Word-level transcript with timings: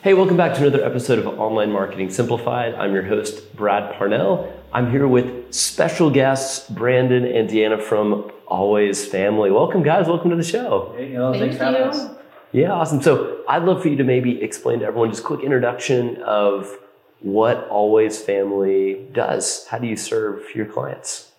Hey, 0.00 0.14
welcome 0.14 0.36
back 0.36 0.54
to 0.54 0.60
another 0.60 0.84
episode 0.84 1.18
of 1.18 1.26
Online 1.40 1.72
Marketing 1.72 2.08
Simplified. 2.08 2.74
I'm 2.74 2.94
your 2.94 3.02
host, 3.02 3.56
Brad 3.56 3.94
Parnell. 3.98 4.52
I'm 4.72 4.92
here 4.92 5.08
with 5.08 5.52
special 5.52 6.08
guests, 6.08 6.70
Brandon 6.70 7.24
and 7.24 7.50
Deanna 7.50 7.82
from 7.82 8.30
Always 8.46 9.04
Family. 9.04 9.50
Welcome, 9.50 9.82
guys. 9.82 10.06
Welcome 10.06 10.30
to 10.30 10.36
the 10.36 10.44
show. 10.44 10.94
Hey, 10.96 11.10
hello, 11.12 11.32
Thank 11.32 11.42
thanks 11.42 11.56
for 11.56 11.64
having 11.64 11.80
you. 11.82 11.88
us. 11.88 12.16
Yeah, 12.52 12.72
awesome. 12.72 13.02
So 13.02 13.42
I'd 13.48 13.64
love 13.64 13.82
for 13.82 13.88
you 13.88 13.96
to 13.96 14.04
maybe 14.04 14.40
explain 14.40 14.78
to 14.80 14.86
everyone 14.86 15.10
just 15.10 15.22
a 15.24 15.26
quick 15.26 15.40
introduction 15.40 16.22
of 16.22 16.72
what 17.18 17.66
Always 17.68 18.20
Family 18.22 19.04
does. 19.10 19.66
How 19.66 19.78
do 19.78 19.88
you 19.88 19.96
serve 19.96 20.44
your 20.54 20.66
clients? 20.66 21.32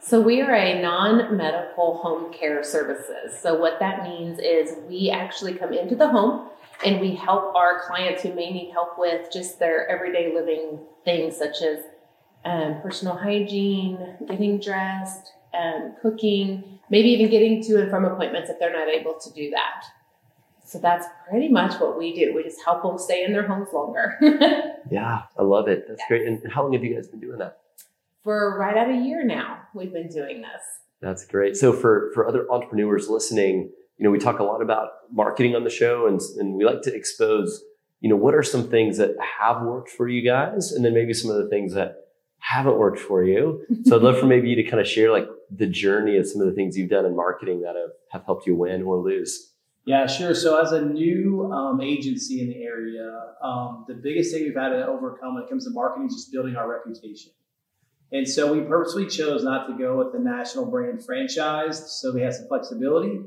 So 0.00 0.20
we 0.20 0.42
are 0.42 0.54
a 0.54 0.82
non-medical 0.82 1.96
home 1.96 2.30
care 2.30 2.62
services. 2.62 3.40
So 3.40 3.58
what 3.58 3.78
that 3.80 4.02
means 4.02 4.38
is 4.38 4.76
we 4.86 5.08
actually 5.10 5.54
come 5.54 5.72
into 5.72 5.96
the 5.96 6.08
home 6.08 6.50
and 6.84 7.00
we 7.00 7.14
help 7.14 7.54
our 7.54 7.82
clients 7.86 8.22
who 8.22 8.34
may 8.34 8.50
need 8.52 8.70
help 8.72 8.98
with 8.98 9.32
just 9.32 9.58
their 9.58 9.88
everyday 9.88 10.32
living 10.34 10.78
things 11.04 11.36
such 11.36 11.62
as 11.62 11.84
um, 12.44 12.80
personal 12.82 13.16
hygiene, 13.16 14.16
getting 14.26 14.58
dressed, 14.58 15.32
um, 15.54 15.94
cooking, 16.02 16.78
maybe 16.90 17.08
even 17.10 17.30
getting 17.30 17.62
to 17.64 17.80
and 17.80 17.90
from 17.90 18.04
appointments 18.04 18.50
if 18.50 18.58
they're 18.58 18.72
not 18.72 18.88
able 18.88 19.14
to 19.14 19.32
do 19.32 19.50
that. 19.50 19.84
So 20.64 20.78
that's 20.78 21.06
pretty 21.28 21.48
much 21.48 21.80
what 21.80 21.98
we 21.98 22.14
do. 22.14 22.32
We 22.34 22.42
just 22.42 22.64
help 22.64 22.82
them 22.82 22.98
stay 22.98 23.24
in 23.24 23.32
their 23.32 23.46
homes 23.46 23.68
longer. 23.72 24.18
Yeah, 24.90 25.22
I 25.38 25.42
love 25.42 25.68
it. 25.68 25.86
That's 25.88 26.02
great. 26.06 26.26
And 26.26 26.42
how 26.52 26.64
long 26.64 26.74
have 26.74 26.84
you 26.84 26.94
guys 26.94 27.08
been 27.08 27.20
doing 27.20 27.38
that? 27.38 27.60
For 28.24 28.58
right 28.58 28.76
at 28.76 28.90
a 28.90 28.94
year 28.94 29.24
now, 29.24 29.60
we've 29.74 29.92
been 29.92 30.08
doing 30.08 30.42
this. 30.42 30.60
That's 31.00 31.24
great. 31.24 31.56
So 31.56 31.72
for 31.72 32.10
for 32.12 32.28
other 32.28 32.46
entrepreneurs 32.50 33.08
listening, 33.08 33.70
you 34.02 34.08
know, 34.08 34.10
we 34.10 34.18
talk 34.18 34.40
a 34.40 34.42
lot 34.42 34.60
about 34.60 34.88
marketing 35.12 35.54
on 35.54 35.62
the 35.62 35.70
show, 35.70 36.08
and 36.08 36.20
and 36.36 36.54
we 36.56 36.64
like 36.64 36.82
to 36.82 36.92
expose, 36.92 37.62
you 38.00 38.10
know, 38.10 38.16
what 38.16 38.34
are 38.34 38.42
some 38.42 38.68
things 38.68 38.98
that 38.98 39.14
have 39.38 39.62
worked 39.62 39.90
for 39.90 40.08
you 40.08 40.28
guys, 40.28 40.72
and 40.72 40.84
then 40.84 40.92
maybe 40.92 41.14
some 41.14 41.30
of 41.30 41.36
the 41.36 41.48
things 41.48 41.72
that 41.74 41.98
haven't 42.38 42.78
worked 42.78 42.98
for 42.98 43.22
you. 43.22 43.64
So 43.84 43.94
I'd 43.94 44.02
love 44.02 44.18
for 44.18 44.26
maybe 44.26 44.48
you 44.48 44.56
to 44.56 44.64
kind 44.64 44.80
of 44.80 44.88
share 44.88 45.12
like 45.12 45.28
the 45.56 45.68
journey 45.68 46.16
of 46.16 46.26
some 46.26 46.40
of 46.40 46.48
the 46.48 46.52
things 46.52 46.76
you've 46.76 46.90
done 46.90 47.04
in 47.04 47.14
marketing 47.14 47.60
that 47.62 47.76
have, 47.76 47.90
have 48.10 48.24
helped 48.24 48.44
you 48.44 48.56
win 48.56 48.82
or 48.82 48.96
lose. 48.96 49.52
Yeah, 49.84 50.08
sure. 50.08 50.34
So, 50.34 50.60
as 50.60 50.72
a 50.72 50.84
new 50.84 51.52
um, 51.52 51.80
agency 51.80 52.40
in 52.40 52.48
the 52.48 52.60
area, 52.64 53.08
um, 53.40 53.84
the 53.86 53.94
biggest 53.94 54.34
thing 54.34 54.42
we've 54.42 54.56
had 54.56 54.70
to 54.70 54.84
overcome 54.84 55.36
when 55.36 55.44
it 55.44 55.48
comes 55.48 55.64
to 55.66 55.70
marketing 55.70 56.08
is 56.08 56.14
just 56.16 56.32
building 56.32 56.56
our 56.56 56.68
reputation. 56.68 57.30
And 58.10 58.28
so, 58.28 58.52
we 58.52 58.62
purposely 58.62 59.06
chose 59.06 59.44
not 59.44 59.68
to 59.68 59.78
go 59.78 59.98
with 59.98 60.12
the 60.12 60.18
national 60.18 60.66
brand 60.66 61.04
franchise, 61.04 62.00
so 62.00 62.12
we 62.12 62.22
had 62.22 62.34
some 62.34 62.48
flexibility. 62.48 63.20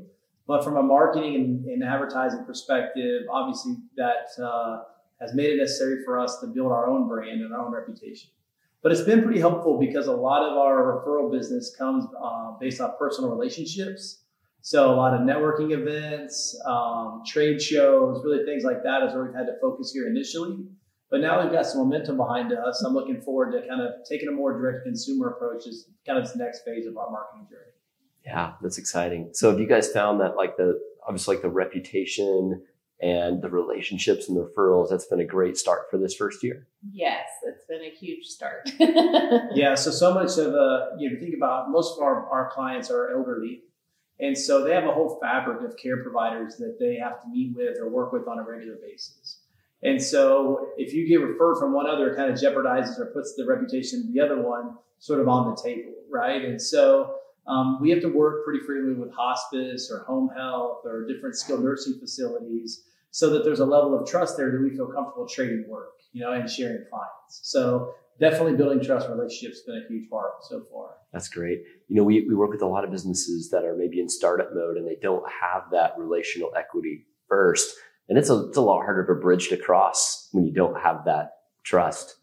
But 0.46 0.62
from 0.62 0.76
a 0.76 0.82
marketing 0.82 1.34
and, 1.34 1.64
and 1.64 1.82
advertising 1.82 2.44
perspective, 2.44 3.22
obviously 3.30 3.76
that 3.96 4.28
uh, 4.42 4.82
has 5.20 5.34
made 5.34 5.50
it 5.50 5.56
necessary 5.56 6.04
for 6.04 6.18
us 6.18 6.38
to 6.40 6.46
build 6.46 6.70
our 6.72 6.86
own 6.86 7.08
brand 7.08 7.40
and 7.40 7.52
our 7.52 7.66
own 7.66 7.72
reputation. 7.72 8.30
But 8.82 8.92
it's 8.92 9.00
been 9.00 9.22
pretty 9.22 9.40
helpful 9.40 9.78
because 9.78 10.06
a 10.06 10.12
lot 10.12 10.48
of 10.48 10.56
our 10.56 11.02
referral 11.02 11.32
business 11.32 11.74
comes 11.76 12.04
uh, 12.22 12.52
based 12.60 12.80
off 12.80 12.98
personal 12.98 13.30
relationships. 13.30 14.22
So 14.60 14.92
a 14.92 14.94
lot 14.94 15.14
of 15.14 15.20
networking 15.20 15.72
events, 15.72 16.60
um, 16.66 17.22
trade 17.26 17.60
shows, 17.60 18.22
really 18.24 18.44
things 18.44 18.64
like 18.64 18.82
that 18.84 19.02
is 19.02 19.14
where 19.14 19.24
we've 19.24 19.34
had 19.34 19.46
to 19.46 19.54
focus 19.60 19.92
here 19.92 20.06
initially. 20.08 20.58
But 21.10 21.20
now 21.20 21.42
we've 21.42 21.52
got 21.52 21.66
some 21.66 21.80
momentum 21.82 22.16
behind 22.16 22.52
us. 22.52 22.82
I'm 22.82 22.92
looking 22.92 23.20
forward 23.20 23.52
to 23.52 23.66
kind 23.68 23.80
of 23.80 23.94
taking 24.08 24.28
a 24.28 24.32
more 24.32 24.52
direct 24.52 24.84
consumer 24.84 25.30
approach 25.30 25.66
as 25.66 25.86
kind 26.04 26.18
of 26.18 26.24
this 26.24 26.36
next 26.36 26.64
phase 26.64 26.86
of 26.86 26.96
our 26.96 27.10
marketing 27.10 27.46
journey. 27.48 27.75
Yeah, 28.26 28.52
that's 28.60 28.76
exciting. 28.76 29.30
So 29.32 29.50
have 29.50 29.60
you 29.60 29.66
guys 29.66 29.90
found 29.90 30.20
that 30.20 30.36
like 30.36 30.56
the 30.56 30.78
obviously 31.06 31.36
like 31.36 31.42
the 31.42 31.48
reputation 31.48 32.62
and 33.00 33.40
the 33.40 33.50
relationships 33.50 34.28
and 34.28 34.36
the 34.36 34.42
referrals, 34.42 34.90
that's 34.90 35.06
been 35.06 35.20
a 35.20 35.24
great 35.24 35.56
start 35.56 35.82
for 35.90 35.98
this 35.98 36.14
first 36.14 36.42
year? 36.42 36.66
Yes, 36.92 37.26
it's 37.44 37.64
been 37.66 37.82
a 37.82 37.90
huge 37.90 38.26
start. 38.26 38.68
Yeah, 39.54 39.74
so 39.74 39.90
so 39.90 40.12
much 40.12 40.38
of 40.38 40.52
the 40.52 40.96
you 40.98 41.10
know, 41.10 41.20
think 41.20 41.34
about 41.36 41.70
most 41.70 41.96
of 41.96 42.02
our, 42.02 42.28
our 42.30 42.50
clients 42.52 42.90
are 42.90 43.12
elderly. 43.16 43.62
And 44.18 44.36
so 44.36 44.64
they 44.64 44.72
have 44.72 44.84
a 44.84 44.92
whole 44.92 45.18
fabric 45.20 45.62
of 45.62 45.76
care 45.76 46.02
providers 46.02 46.56
that 46.56 46.78
they 46.80 46.96
have 46.96 47.22
to 47.22 47.28
meet 47.28 47.54
with 47.54 47.78
or 47.78 47.88
work 47.90 48.12
with 48.12 48.26
on 48.26 48.38
a 48.38 48.42
regular 48.42 48.76
basis. 48.76 49.40
And 49.82 50.02
so 50.02 50.70
if 50.78 50.94
you 50.94 51.06
get 51.06 51.20
referred 51.20 51.58
from 51.58 51.74
one 51.74 51.88
other, 51.88 52.10
it 52.10 52.16
kind 52.16 52.30
of 52.30 52.38
jeopardizes 52.38 52.98
or 52.98 53.06
puts 53.14 53.34
the 53.36 53.46
reputation 53.46 54.00
of 54.00 54.12
the 54.12 54.20
other 54.20 54.40
one 54.40 54.74
sort 54.98 55.20
of 55.20 55.28
on 55.28 55.54
the 55.54 55.62
table, 55.62 55.92
right? 56.10 56.42
And 56.42 56.60
so 56.60 57.16
um, 57.48 57.78
we 57.80 57.90
have 57.90 58.00
to 58.00 58.08
work 58.08 58.44
pretty 58.44 58.60
freely 58.64 58.94
with 58.94 59.12
hospice 59.12 59.90
or 59.90 60.04
home 60.04 60.30
health 60.36 60.80
or 60.84 61.06
different 61.06 61.36
skilled 61.36 61.62
nursing 61.62 61.98
facilities 62.00 62.82
so 63.10 63.30
that 63.30 63.44
there's 63.44 63.60
a 63.60 63.64
level 63.64 63.98
of 63.98 64.06
trust 64.06 64.36
there 64.36 64.50
that 64.50 64.60
we 64.60 64.70
feel 64.70 64.86
comfortable 64.86 65.26
trading 65.26 65.64
work, 65.68 65.92
you 66.12 66.22
know, 66.22 66.32
and 66.32 66.50
sharing 66.50 66.84
clients. 66.90 67.40
So 67.42 67.94
definitely 68.20 68.56
building 68.56 68.82
trust 68.82 69.08
relationships 69.08 69.58
has 69.58 69.62
been 69.66 69.82
a 69.84 69.88
huge 69.88 70.10
part 70.10 70.32
so 70.42 70.64
far. 70.72 70.90
That's 71.12 71.28
great. 71.28 71.62
You 71.88 71.96
know, 71.96 72.02
we, 72.02 72.26
we 72.28 72.34
work 72.34 72.50
with 72.50 72.62
a 72.62 72.66
lot 72.66 72.84
of 72.84 72.90
businesses 72.90 73.50
that 73.50 73.64
are 73.64 73.76
maybe 73.76 74.00
in 74.00 74.08
startup 74.08 74.50
mode 74.52 74.76
and 74.76 74.86
they 74.86 74.98
don't 75.00 75.24
have 75.40 75.62
that 75.72 75.92
relational 75.96 76.50
equity 76.56 77.06
first. 77.28 77.74
And 78.08 78.18
it's 78.18 78.28
a, 78.28 78.48
it's 78.48 78.56
a 78.56 78.62
lot 78.62 78.82
harder 78.82 79.02
of 79.02 79.16
a 79.16 79.20
bridge 79.20 79.48
to 79.48 79.56
cross 79.56 80.28
when 80.32 80.44
you 80.44 80.52
don't 80.52 80.80
have 80.80 81.04
that 81.06 81.30
trust. 81.64 82.16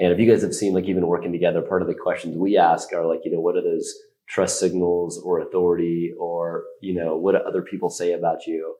And 0.00 0.12
if 0.12 0.18
you 0.18 0.28
guys 0.28 0.42
have 0.42 0.54
seen, 0.54 0.74
like 0.74 0.84
even 0.86 1.06
working 1.06 1.32
together, 1.32 1.62
part 1.62 1.82
of 1.82 1.88
the 1.88 1.94
questions 1.94 2.36
we 2.36 2.56
ask 2.56 2.92
are 2.92 3.06
like, 3.06 3.20
you 3.24 3.30
know, 3.30 3.40
what 3.40 3.56
are 3.56 3.62
those 3.62 3.94
trust 4.28 4.58
signals 4.58 5.20
or 5.24 5.40
authority 5.40 6.12
or, 6.18 6.64
you 6.80 6.94
know, 6.94 7.16
what 7.16 7.34
other 7.34 7.62
people 7.62 7.90
say 7.90 8.12
about 8.12 8.46
you? 8.46 8.74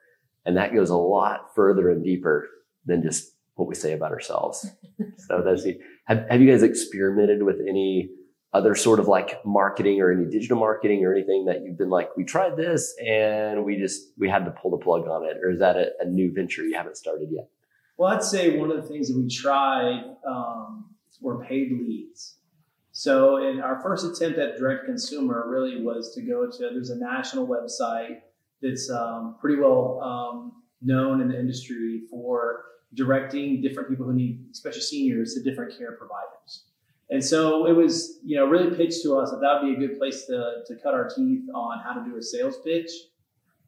And 0.45 0.57
that 0.57 0.75
goes 0.75 0.91
a 0.91 0.97
lot 0.97 1.55
further 1.55 1.91
and 1.91 2.05
deeper 2.05 2.49
than 2.85 3.03
just 3.03 3.35
what 3.55 3.69
we 3.69 3.75
say 3.75 3.93
about 3.93 4.13
ourselves. 4.13 4.67
so 5.19 5.43
that's 5.45 5.65
the, 5.65 5.79
have, 6.07 6.27
have 6.29 6.41
you 6.41 6.51
guys 6.51 6.63
experimented 6.63 7.43
with 7.43 7.57
any 7.69 8.11
other 8.53 8.75
sort 8.75 9.01
of 9.01 9.09
like 9.09 9.45
marketing 9.45 10.01
or 10.01 10.13
any 10.13 10.25
digital 10.31 10.59
marketing 10.59 11.05
or 11.05 11.13
anything 11.13 11.45
that 11.47 11.63
you've 11.63 11.79
been 11.79 11.91
like, 11.91 12.09
we 12.17 12.25
tried 12.25 12.57
this 12.57 12.95
and 13.05 13.65
we 13.65 13.77
just, 13.77 14.13
we 14.19 14.29
had 14.29 14.45
to 14.45 14.51
pull 14.53 14.71
the 14.71 14.77
plug 14.77 15.09
on 15.09 15.25
it? 15.25 15.37
Or 15.43 15.51
is 15.51 15.59
that 15.59 15.77
a, 15.77 15.91
a 16.01 16.05
new 16.05 16.33
venture 16.33 16.63
you 16.63 16.77
haven't 16.77 16.97
started 16.97 17.29
yet? 17.31 17.49
Well, 17.97 18.13
I'd 18.13 18.23
say 18.23 18.57
one 18.57 18.71
of 18.71 18.77
the 18.77 18.89
things 18.89 19.09
that 19.09 19.17
we 19.17 19.29
tried 19.29 20.05
um, 20.29 20.95
were 21.21 21.45
paid 21.45 21.71
leads. 21.73 22.37
So, 22.97 23.39
in 23.39 23.61
our 23.61 23.83
first 23.83 24.07
attempt 24.07 24.39
at 24.39 24.57
direct 24.57 24.85
consumer, 24.85 25.47
really 25.49 25.83
was 25.83 26.15
to 26.15 26.23
go 26.23 26.49
to 26.49 26.59
there's 26.59 26.91
a 26.91 26.97
national 26.97 27.45
website 27.45 28.21
that's 28.63 28.89
um, 28.89 29.35
pretty 29.41 29.61
well 29.61 30.01
um, 30.01 30.63
known 30.81 31.21
in 31.21 31.27
the 31.27 31.37
industry 31.39 32.03
for 32.09 32.67
directing 32.95 33.61
different 33.61 33.89
people 33.89 34.07
who 34.07 34.13
need, 34.13 34.47
especially 34.53 34.81
seniors, 34.81 35.35
to 35.35 35.43
different 35.43 35.77
care 35.77 35.97
providers. 35.97 36.67
And 37.11 37.23
so 37.23 37.67
it 37.67 37.73
was, 37.73 38.21
you 38.25 38.37
know, 38.37 38.47
really 38.47 38.77
pitched 38.77 39.03
to 39.03 39.19
us 39.19 39.33
that 39.33 39.41
that 39.41 39.61
would 39.61 39.77
be 39.77 39.85
a 39.85 39.89
good 39.89 39.99
place 39.99 40.27
to, 40.27 40.63
to 40.65 40.77
cut 40.77 40.95
our 40.95 41.09
teeth 41.09 41.43
on 41.53 41.81
how 41.81 41.95
to 41.95 42.09
do 42.09 42.17
a 42.17 42.23
sales 42.23 42.59
pitch. 42.65 42.91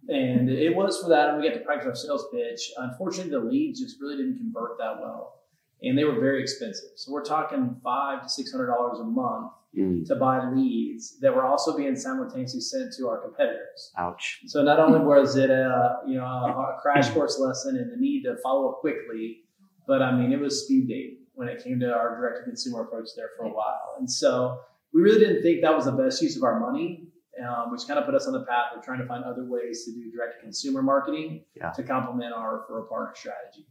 And 0.09 0.49
it 0.49 0.77
was 0.77 1.03
for 1.03 1.09
that, 1.09 1.31
and 1.31 1.43
we 1.43 1.49
got 1.49 1.59
to 1.59 1.65
practice 1.65 1.89
our 1.89 1.97
sales 1.97 2.27
pitch. 2.33 2.71
Unfortunately, 2.77 3.33
the 3.33 3.41
leads 3.41 3.81
just 3.81 4.01
really 4.01 4.19
didn't 4.19 4.37
convert 4.37 4.79
that 4.79 5.01
well, 5.01 5.41
and 5.83 5.97
they 5.97 6.05
were 6.05 6.19
very 6.21 6.41
expensive. 6.43 6.91
So 6.97 7.13
we're 7.13 7.25
talking 7.25 7.77
five 7.85 8.23
to 8.23 8.29
six 8.29 8.53
hundred 8.53 8.69
dollars 8.69 8.99
a 9.01 9.05
month 9.05 9.53
Mm, 9.77 10.07
to 10.07 10.15
buy 10.17 10.43
leads 10.55 11.19
that 11.21 11.35
were 11.35 11.45
also 11.45 11.77
being 11.77 11.95
simultaneously 11.97 12.63
sent 12.63 12.95
to 12.95 13.09
our 13.09 13.19
competitors. 13.19 13.93
ouch. 13.99 14.41
So 14.47 14.63
not 14.63 14.81
only 14.81 15.01
was 15.05 15.37
it 15.37 15.51
a 15.51 15.99
you 16.07 16.15
know 16.17 16.25
a 16.25 16.79
crash 16.81 17.11
course 17.11 17.39
lesson 17.39 17.77
and 17.77 17.93
the 17.93 17.97
need 17.99 18.23
to 18.23 18.37
follow 18.43 18.71
up 18.71 18.79
quickly, 18.81 19.41
but 19.87 20.01
I 20.01 20.17
mean 20.17 20.33
it 20.33 20.41
was 20.41 20.65
speed 20.65 20.89
dating 20.89 21.19
when 21.35 21.49
it 21.49 21.63
came 21.63 21.79
to 21.81 21.93
our 21.93 22.17
direct 22.17 22.39
to 22.39 22.45
consumer 22.45 22.85
approach 22.85 23.09
there 23.17 23.29
for 23.37 23.45
a 23.45 23.51
while. 23.51 23.97
And 23.99 24.11
so 24.11 24.61
we 24.95 25.03
really 25.03 25.19
didn't 25.21 25.43
think 25.43 25.61
that 25.61 25.75
was 25.77 25.85
the 25.85 25.93
best 25.93 26.23
use 26.23 26.37
of 26.39 26.43
our 26.43 26.59
money, 26.59 27.09
um, 27.47 27.71
which 27.71 27.87
kind 27.87 27.99
of 27.99 28.07
put 28.07 28.15
us 28.15 28.27
on 28.27 28.33
the 28.33 28.45
path 28.47 28.69
of 28.75 28.83
trying 28.83 29.01
to 29.01 29.07
find 29.07 29.25
other 29.25 29.45
ways 29.45 29.85
to 29.85 29.93
do 29.93 30.11
direct 30.11 30.37
to 30.37 30.41
consumer 30.41 30.81
marketing 30.81 31.45
Yeah. 31.55 31.73
to 31.73 31.83
complement 31.83 32.33
our 32.33 32.65
referral 32.67 32.89
partner 32.89 33.13
strategy. 33.15 33.67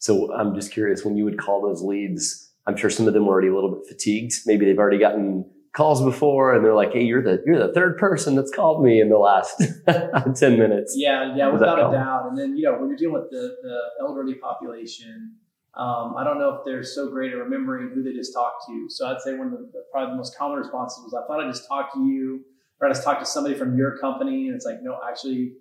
So 0.00 0.32
I'm 0.34 0.54
just 0.54 0.72
curious 0.72 1.04
when 1.04 1.16
you 1.16 1.24
would 1.24 1.38
call 1.38 1.62
those 1.62 1.82
leads, 1.82 2.50
I'm 2.66 2.76
sure 2.76 2.90
some 2.90 3.06
of 3.06 3.14
them 3.14 3.26
were 3.26 3.32
already 3.32 3.48
a 3.48 3.54
little 3.54 3.70
bit 3.70 3.86
fatigued. 3.86 4.32
Maybe 4.46 4.64
they've 4.64 4.78
already 4.78 4.98
gotten 4.98 5.44
calls 5.72 6.02
before 6.02 6.54
and 6.54 6.64
they're 6.64 6.74
like, 6.74 6.92
Hey, 6.92 7.02
you're 7.02 7.22
the, 7.22 7.42
you're 7.46 7.64
the 7.64 7.72
third 7.72 7.98
person 7.98 8.34
that's 8.34 8.50
called 8.50 8.82
me 8.82 9.00
in 9.00 9.10
the 9.10 9.18
last 9.18 9.62
10 9.86 10.58
minutes. 10.58 10.94
Yeah, 10.96 11.36
yeah, 11.36 11.44
How 11.44 11.50
does 11.52 11.60
that 11.60 11.76
without 11.76 11.90
a 11.90 11.92
doubt. 11.92 12.26
And 12.30 12.38
then, 12.38 12.56
you 12.56 12.64
know, 12.64 12.78
when 12.78 12.88
you're 12.88 12.96
dealing 12.96 13.14
with 13.14 13.30
the, 13.30 13.56
the 13.62 13.78
elderly 14.00 14.34
population, 14.34 15.36
um, 15.74 16.14
I 16.16 16.24
don't 16.24 16.38
know 16.38 16.54
if 16.54 16.64
they're 16.64 16.82
so 16.82 17.10
great 17.10 17.32
at 17.32 17.38
remembering 17.38 17.90
who 17.94 18.02
they 18.02 18.12
just 18.12 18.32
talked 18.32 18.64
to. 18.68 18.86
So 18.88 19.06
I'd 19.06 19.20
say 19.20 19.34
one 19.36 19.48
of 19.48 19.52
the, 19.52 19.70
the 19.72 19.84
probably 19.92 20.12
the 20.12 20.16
most 20.16 20.36
common 20.36 20.58
responses 20.58 21.04
was, 21.04 21.14
I 21.14 21.26
thought 21.26 21.44
I 21.44 21.48
just 21.48 21.68
talked 21.68 21.94
to 21.94 22.00
you, 22.00 22.40
or 22.80 22.88
I 22.88 22.90
just 22.90 23.04
talked 23.04 23.20
to 23.20 23.26
somebody 23.26 23.54
from 23.54 23.76
your 23.76 23.98
company. 23.98 24.48
And 24.48 24.56
it's 24.56 24.64
like, 24.64 24.82
no, 24.82 24.98
actually, 25.06 25.52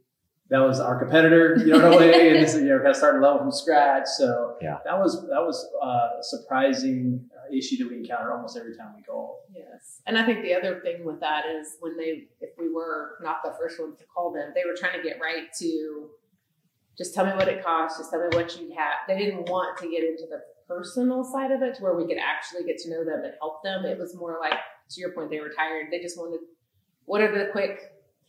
that 0.50 0.60
was 0.60 0.80
our 0.80 0.98
competitor, 0.98 1.58
you 1.60 1.68
know, 1.68 1.88
in 1.88 1.94
a 1.94 1.98
way. 1.98 2.30
and 2.36 2.44
this 2.44 2.56
is, 2.56 2.62
you 2.64 2.70
know, 2.70 2.78
kind 2.78 2.90
of 2.90 2.96
starting 2.96 3.22
level 3.22 3.38
from 3.40 3.52
scratch. 3.52 4.06
So 4.18 4.56
Yeah. 4.62 4.78
that 4.84 4.98
was, 4.98 5.22
that 5.30 5.42
was 5.46 5.68
uh, 5.82 6.20
a 6.20 6.24
surprising 6.24 7.30
uh, 7.36 7.56
issue 7.56 7.78
that 7.78 7.90
we 7.90 7.98
encounter 7.98 8.34
almost 8.34 8.58
every 8.58 8.76
time 8.76 8.94
we 8.96 9.04
call. 9.04 9.44
Yes. 9.54 10.02
And 10.08 10.18
I 10.18 10.26
think 10.26 10.42
the 10.42 10.56
other 10.56 10.80
thing 10.82 11.06
with 11.06 11.20
that 11.20 11.44
is 11.46 11.78
when 11.82 11.96
they, 11.98 12.28
if 12.42 12.50
we 12.58 12.68
were 12.74 13.18
not 13.22 13.38
the 13.44 13.54
first 13.60 13.80
ones 13.80 13.98
to 14.00 14.06
call 14.06 14.34
them, 14.34 14.52
they 14.56 14.64
were 14.68 14.76
trying 14.76 15.00
to 15.00 15.08
get 15.08 15.20
right 15.22 15.46
to 15.60 16.10
just 16.98 17.14
tell 17.14 17.26
me 17.26 17.32
what 17.34 17.48
it 17.48 17.64
costs. 17.64 18.00
Just 18.00 18.10
tell 18.10 18.20
me 18.20 18.36
what 18.36 18.60
you 18.60 18.74
have. 18.76 19.06
They 19.08 19.18
didn't 19.18 19.50
want 19.50 19.78
to 19.80 19.90
get 19.90 20.04
into 20.04 20.24
the 20.30 20.42
personal 20.68 21.24
side 21.24 21.52
of 21.52 21.62
it 21.62 21.76
to 21.76 21.84
where 21.84 21.96
we 21.96 22.08
could 22.08 22.18
actually 22.18 22.64
get 22.66 22.78
to 22.80 22.90
know 22.90 23.06
them 23.06 23.24
and 23.24 23.34
help 23.40 23.64
them. 23.64 23.86
It 23.86 24.00
was 24.00 24.16
more 24.16 24.38
like, 24.42 24.58
to 24.92 25.00
your 25.00 25.12
point, 25.12 25.30
they 25.30 25.40
were 25.40 25.50
tired. 25.56 25.88
They 25.92 26.00
just 26.00 26.18
wanted, 26.18 26.40
what 27.06 27.22
are 27.22 27.32
the 27.32 27.52
quick 27.52 27.80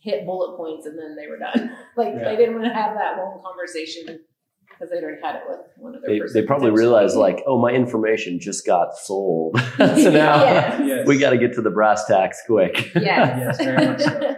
hit 0.01 0.25
bullet 0.25 0.57
points 0.57 0.85
and 0.85 0.97
then 0.97 1.15
they 1.15 1.27
were 1.27 1.37
done. 1.37 1.71
like 1.97 2.13
yeah. 2.13 2.25
they 2.25 2.35
didn't 2.35 2.55
want 2.55 2.65
to 2.65 2.73
have 2.73 2.95
that 2.95 3.17
long 3.17 3.41
conversation 3.43 4.19
because 4.67 4.89
they'd 4.89 5.03
already 5.03 5.21
had 5.21 5.35
it 5.35 5.41
with 5.47 5.59
one 5.77 5.95
of 5.95 6.01
their. 6.01 6.27
They, 6.27 6.41
they 6.41 6.45
probably 6.45 6.71
realized 6.71 7.15
like, 7.15 7.43
oh, 7.45 7.59
my 7.59 7.71
information 7.71 8.39
just 8.39 8.65
got 8.65 8.97
sold, 8.97 9.59
so 9.77 10.09
now 10.09 10.43
yes. 10.83 11.07
we 11.07 11.19
got 11.19 11.31
to 11.31 11.37
get 11.37 11.53
to 11.53 11.61
the 11.61 11.69
brass 11.69 12.05
tacks 12.05 12.41
quick. 12.47 12.91
Yes, 12.95 13.57
yes 13.57 13.57
very 13.57 13.85
much 13.85 14.01
so. 14.01 14.35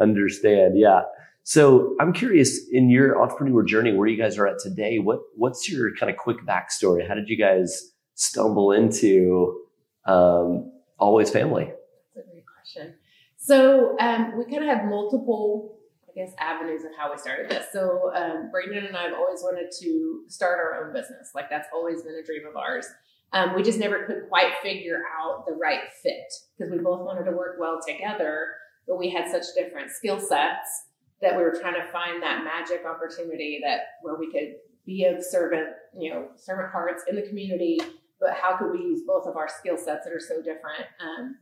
Understand? 0.00 0.78
Yeah. 0.78 1.02
So 1.44 1.96
I'm 2.00 2.12
curious 2.12 2.68
in 2.70 2.88
your 2.88 3.20
entrepreneur 3.20 3.64
journey, 3.64 3.92
where 3.92 4.06
you 4.06 4.16
guys 4.16 4.38
are 4.38 4.46
at 4.46 4.60
today. 4.60 4.98
What 4.98 5.20
what's 5.36 5.68
your 5.68 5.94
kind 5.96 6.10
of 6.10 6.16
quick 6.16 6.38
backstory? 6.46 7.06
How 7.06 7.14
did 7.14 7.28
you 7.28 7.36
guys 7.36 7.90
stumble 8.14 8.70
into 8.70 9.60
um, 10.06 10.70
Always 10.98 11.30
Family? 11.30 11.72
That's 12.14 12.28
a 12.28 12.30
great 12.30 12.44
question. 12.46 12.94
So 13.44 13.96
um, 13.98 14.38
we 14.38 14.44
kind 14.44 14.62
of 14.62 14.68
have 14.68 14.84
multiple, 14.84 15.76
I 16.08 16.12
guess, 16.14 16.32
avenues 16.38 16.84
of 16.84 16.92
how 16.96 17.10
we 17.10 17.18
started 17.18 17.50
this. 17.50 17.66
So 17.72 18.12
um, 18.14 18.52
Brandon 18.52 18.84
and 18.86 18.96
I 18.96 19.02
have 19.02 19.14
always 19.14 19.40
wanted 19.42 19.72
to 19.80 20.22
start 20.28 20.60
our 20.60 20.86
own 20.86 20.92
business. 20.92 21.32
Like 21.34 21.50
that's 21.50 21.66
always 21.74 22.02
been 22.02 22.14
a 22.14 22.24
dream 22.24 22.46
of 22.48 22.56
ours. 22.56 22.86
Um, 23.32 23.56
we 23.56 23.64
just 23.64 23.80
never 23.80 24.04
could 24.04 24.28
quite 24.28 24.52
figure 24.62 25.02
out 25.20 25.44
the 25.44 25.54
right 25.54 25.80
fit 26.04 26.32
because 26.56 26.70
we 26.70 26.78
both 26.78 27.00
wanted 27.00 27.24
to 27.24 27.36
work 27.36 27.56
well 27.58 27.80
together, 27.84 28.46
but 28.86 28.96
we 28.96 29.10
had 29.10 29.28
such 29.28 29.42
different 29.56 29.90
skill 29.90 30.20
sets 30.20 30.84
that 31.20 31.36
we 31.36 31.42
were 31.42 31.56
trying 31.60 31.74
to 31.74 31.90
find 31.90 32.22
that 32.22 32.44
magic 32.44 32.84
opportunity 32.86 33.60
that 33.64 33.80
where 34.02 34.14
we 34.20 34.30
could 34.30 34.54
be 34.86 35.04
of 35.04 35.20
servant, 35.20 35.68
you 35.98 36.14
know, 36.14 36.28
servant 36.36 36.70
hearts 36.70 37.02
in 37.08 37.16
the 37.16 37.22
community, 37.22 37.80
but 38.20 38.34
how 38.34 38.56
could 38.56 38.70
we 38.70 38.78
use 38.78 39.00
both 39.04 39.26
of 39.26 39.36
our 39.36 39.48
skill 39.48 39.76
sets 39.76 40.04
that 40.04 40.12
are 40.12 40.20
so 40.20 40.36
different? 40.36 40.86
Um, 41.00 41.38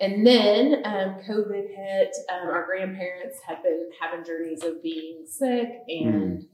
and 0.00 0.26
then 0.26 0.82
um, 0.84 1.16
COVID 1.28 1.68
hit. 1.68 2.14
Um, 2.32 2.48
our 2.48 2.66
grandparents 2.66 3.38
had 3.46 3.62
been 3.62 3.90
having 4.00 4.24
journeys 4.24 4.64
of 4.64 4.82
being 4.82 5.24
sick, 5.26 5.68
and 5.88 6.44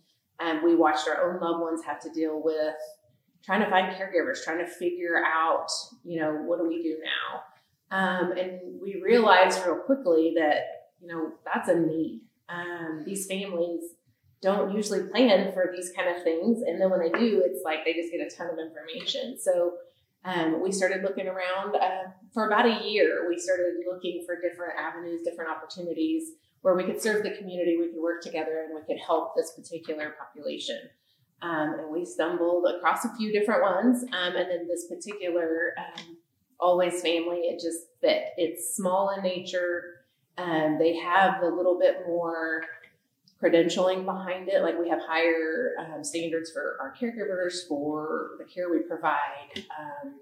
mm. 0.41 0.63
we 0.63 0.75
watched 0.75 1.09
our 1.09 1.33
own 1.33 1.41
loved 1.41 1.61
ones 1.61 1.83
have 1.85 2.01
to 2.01 2.11
deal 2.13 2.41
with 2.43 2.75
trying 3.45 3.61
to 3.61 3.71
find 3.71 3.95
caregivers, 3.95 4.45
trying 4.45 4.59
to 4.59 4.67
figure 4.67 5.23
out, 5.25 5.69
you 6.05 6.21
know, 6.21 6.33
what 6.33 6.59
do 6.59 6.69
we 6.69 6.83
do 6.83 6.99
now? 7.03 7.97
Um, 7.97 8.33
and 8.33 8.61
we 8.81 9.03
realized 9.03 9.65
real 9.65 9.77
quickly 9.77 10.35
that, 10.37 10.93
you 11.01 11.09
know, 11.09 11.33
that's 11.45 11.69
a 11.69 11.79
need. 11.79 12.21
Um, 12.49 13.03
these 13.07 13.27
families 13.27 13.81
don't 14.43 14.75
usually 14.75 15.09
plan 15.09 15.53
for 15.53 15.73
these 15.75 15.93
kind 15.97 16.15
of 16.15 16.23
things, 16.23 16.63
and 16.63 16.81
then 16.81 16.91
when 16.91 17.01
they 17.01 17.11
do, 17.11 17.43
it's 17.45 17.63
like 17.65 17.85
they 17.85 17.93
just 17.95 18.13
get 18.13 18.21
a 18.21 18.37
ton 18.37 18.49
of 18.49 18.59
information. 18.59 19.39
So 19.39 19.75
um, 20.25 20.63
we 20.63 20.71
started 20.71 21.03
looking 21.03 21.27
around 21.27 21.77
uh, 21.77 22.11
for 22.35 22.47
about 22.47 22.67
a 22.67 22.85
year. 22.89 23.27
We 23.29 23.39
started 23.39 23.75
looking 23.91 24.25
for 24.27 24.41
different 24.41 24.75
avenues, 24.79 25.23
different 25.23 25.51
opportunities 25.51 26.33
where 26.63 26.75
we 26.75 26.85
could 26.85 27.01
serve 27.01 27.23
the 27.23 27.31
community, 27.31 27.79
we 27.79 27.89
could 27.89 28.03
work 28.03 28.23
together, 28.23 28.67
and 28.67 28.75
we 28.75 28.83
could 28.87 29.03
help 29.03 29.35
this 29.35 29.53
particular 29.53 30.15
population. 30.19 30.79
Um, 31.43 31.75
and 31.79 31.91
we 31.91 32.05
stumbled 32.05 32.67
across 32.77 33.07
a 33.07 33.17
few 33.17 33.33
different 33.33 33.63
ones, 33.63 34.03
um, 34.13 34.37
and 34.37 34.51
then 34.51 34.69
this 34.69 34.87
particular 34.87 35.73
um, 35.79 36.19
Always 36.59 37.01
Family, 37.01 37.39
it 37.45 37.61
just 37.61 37.87
fit. 38.03 38.25
It's 38.37 38.77
small 38.77 39.11
in 39.17 39.23
nature. 39.23 40.05
Um, 40.37 40.77
they 40.79 40.97
have 40.97 41.43
a 41.43 41.49
little 41.49 41.79
bit 41.79 42.07
more 42.07 42.63
credentialing 43.43 44.05
behind 44.05 44.49
it. 44.49 44.63
Like 44.63 44.79
we 44.79 44.89
have 44.89 45.01
higher 45.01 45.73
um, 45.79 46.05
standards 46.05 46.51
for 46.51 46.77
our 46.81 46.95
caregivers, 47.01 47.67
for 47.69 48.33
the 48.39 48.45
care 48.45 48.71
we 48.71 48.81
provide. 48.81 49.65
Um, 49.79 50.21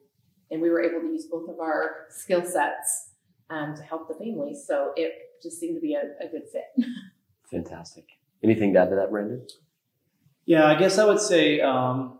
and 0.50 0.62
we 0.62 0.70
were 0.70 0.82
able 0.82 1.00
to 1.00 1.06
use 1.08 1.26
both 1.26 1.48
of 1.48 1.60
our 1.60 2.06
skill 2.10 2.44
sets 2.44 3.10
um, 3.50 3.74
to 3.76 3.82
help 3.82 4.08
the 4.08 4.14
families. 4.14 4.64
So 4.66 4.92
it 4.96 5.12
just 5.42 5.58
seemed 5.58 5.76
to 5.76 5.80
be 5.80 5.94
a, 5.94 6.24
a 6.24 6.28
good 6.28 6.44
fit. 6.52 6.86
Fantastic. 7.50 8.04
Anything 8.42 8.72
to 8.74 8.80
add 8.80 8.90
to 8.90 8.96
that, 8.96 9.10
Brandon? 9.10 9.46
Yeah, 10.46 10.66
I 10.66 10.78
guess 10.78 10.98
I 10.98 11.04
would 11.04 11.20
say, 11.20 11.60
um, 11.60 12.18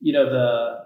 you 0.00 0.12
know, 0.12 0.28
the 0.28 0.80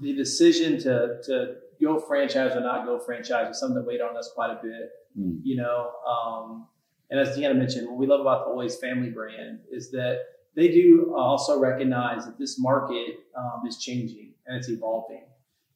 the 0.00 0.12
decision 0.12 0.78
to 0.80 1.20
to 1.24 1.54
go 1.80 2.00
franchise 2.00 2.56
or 2.56 2.60
not 2.60 2.84
go 2.84 2.98
franchise 2.98 3.48
was 3.48 3.60
something 3.60 3.76
that 3.76 3.86
weighed 3.86 4.00
on 4.00 4.16
us 4.16 4.30
quite 4.34 4.50
a 4.50 4.58
bit. 4.62 4.90
Mm. 5.18 5.40
You 5.44 5.56
know, 5.56 5.92
um, 6.08 6.66
and 7.14 7.28
as 7.28 7.38
Deanna 7.38 7.56
mentioned, 7.56 7.86
what 7.86 7.96
we 7.96 8.08
love 8.08 8.22
about 8.22 8.44
the 8.44 8.50
Always 8.50 8.74
Family 8.74 9.08
brand 9.08 9.60
is 9.70 9.92
that 9.92 10.22
they 10.56 10.66
do 10.66 11.14
also 11.16 11.60
recognize 11.60 12.26
that 12.26 12.40
this 12.40 12.58
market 12.58 13.20
um, 13.38 13.62
is 13.68 13.78
changing 13.78 14.32
and 14.48 14.56
it's 14.56 14.68
evolving. 14.68 15.22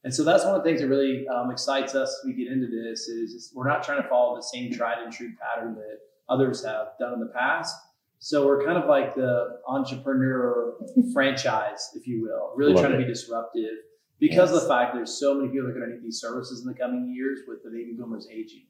And 0.02 0.12
so 0.12 0.24
that's 0.24 0.44
one 0.44 0.56
of 0.56 0.64
the 0.64 0.68
things 0.68 0.80
that 0.80 0.88
really 0.88 1.28
um, 1.28 1.52
excites 1.52 1.94
us 1.94 2.08
as 2.08 2.26
we 2.26 2.32
get 2.32 2.50
into 2.52 2.66
this 2.66 3.02
is, 3.02 3.34
is, 3.34 3.52
we're 3.54 3.68
not 3.68 3.84
trying 3.84 4.02
to 4.02 4.08
follow 4.08 4.34
the 4.34 4.42
same 4.42 4.72
tried 4.72 5.00
and 5.00 5.12
true 5.12 5.30
pattern 5.40 5.76
that 5.76 6.00
others 6.28 6.64
have 6.64 6.88
done 6.98 7.12
in 7.12 7.20
the 7.20 7.26
past. 7.26 7.76
So 8.18 8.44
we're 8.44 8.64
kind 8.64 8.76
of 8.76 8.88
like 8.88 9.14
the 9.14 9.60
entrepreneur 9.68 10.74
franchise, 11.12 11.90
if 11.94 12.08
you 12.08 12.20
will, 12.20 12.50
really 12.56 12.72
Love 12.72 12.82
trying 12.82 12.94
it. 12.94 12.98
to 12.98 13.04
be 13.04 13.08
disruptive 13.08 13.76
because 14.18 14.50
yes. 14.50 14.56
of 14.56 14.62
the 14.62 14.68
fact 14.68 14.92
there's 14.92 15.16
so 15.20 15.36
many 15.36 15.50
people 15.50 15.68
that 15.68 15.76
are 15.76 15.78
going 15.78 15.88
to 15.88 15.94
need 15.94 16.04
these 16.04 16.20
services 16.20 16.62
in 16.62 16.66
the 16.66 16.74
coming 16.74 17.14
years 17.14 17.42
with 17.46 17.62
the 17.62 17.70
baby 17.70 17.92
boomers 17.96 18.26
aging. 18.28 18.64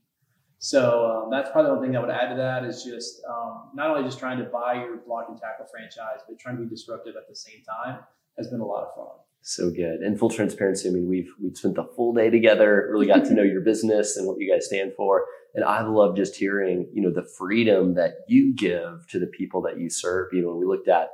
So 0.58 1.06
um, 1.06 1.30
that's 1.30 1.50
probably 1.50 1.70
the 1.70 1.76
one 1.76 1.84
thing 1.86 1.96
I 1.96 2.00
would 2.00 2.10
add 2.10 2.30
to 2.30 2.36
that 2.36 2.64
is 2.64 2.82
just 2.82 3.22
um, 3.28 3.70
not 3.74 3.90
only 3.90 4.02
just 4.02 4.18
trying 4.18 4.38
to 4.38 4.44
buy 4.44 4.74
your 4.74 4.96
block 4.96 5.26
and 5.28 5.38
tackle 5.38 5.66
franchise, 5.70 6.20
but 6.28 6.38
trying 6.38 6.56
to 6.56 6.62
be 6.62 6.68
disruptive 6.68 7.14
at 7.16 7.28
the 7.28 7.36
same 7.36 7.62
time 7.62 8.00
has 8.36 8.48
been 8.48 8.60
a 8.60 8.66
lot 8.66 8.84
of 8.84 8.94
fun. 8.94 9.16
So 9.40 9.70
good. 9.70 10.00
And 10.00 10.18
full 10.18 10.30
transparency, 10.30 10.88
I 10.88 10.92
mean, 10.92 11.08
we've 11.08 11.32
we've 11.40 11.56
spent 11.56 11.76
the 11.76 11.88
full 11.96 12.12
day 12.12 12.28
together, 12.28 12.88
really 12.90 13.06
got 13.06 13.24
to 13.26 13.34
know 13.34 13.44
your 13.44 13.60
business 13.60 14.16
and 14.16 14.26
what 14.26 14.38
you 14.40 14.52
guys 14.52 14.66
stand 14.66 14.92
for. 14.96 15.26
And 15.54 15.64
I 15.64 15.82
love 15.82 16.16
just 16.16 16.34
hearing, 16.34 16.90
you 16.92 17.02
know, 17.02 17.12
the 17.12 17.26
freedom 17.38 17.94
that 17.94 18.14
you 18.26 18.52
give 18.54 19.06
to 19.10 19.18
the 19.18 19.26
people 19.26 19.62
that 19.62 19.78
you 19.78 19.90
serve. 19.90 20.28
You 20.32 20.42
know, 20.42 20.56
we 20.56 20.66
looked 20.66 20.88
at, 20.88 21.10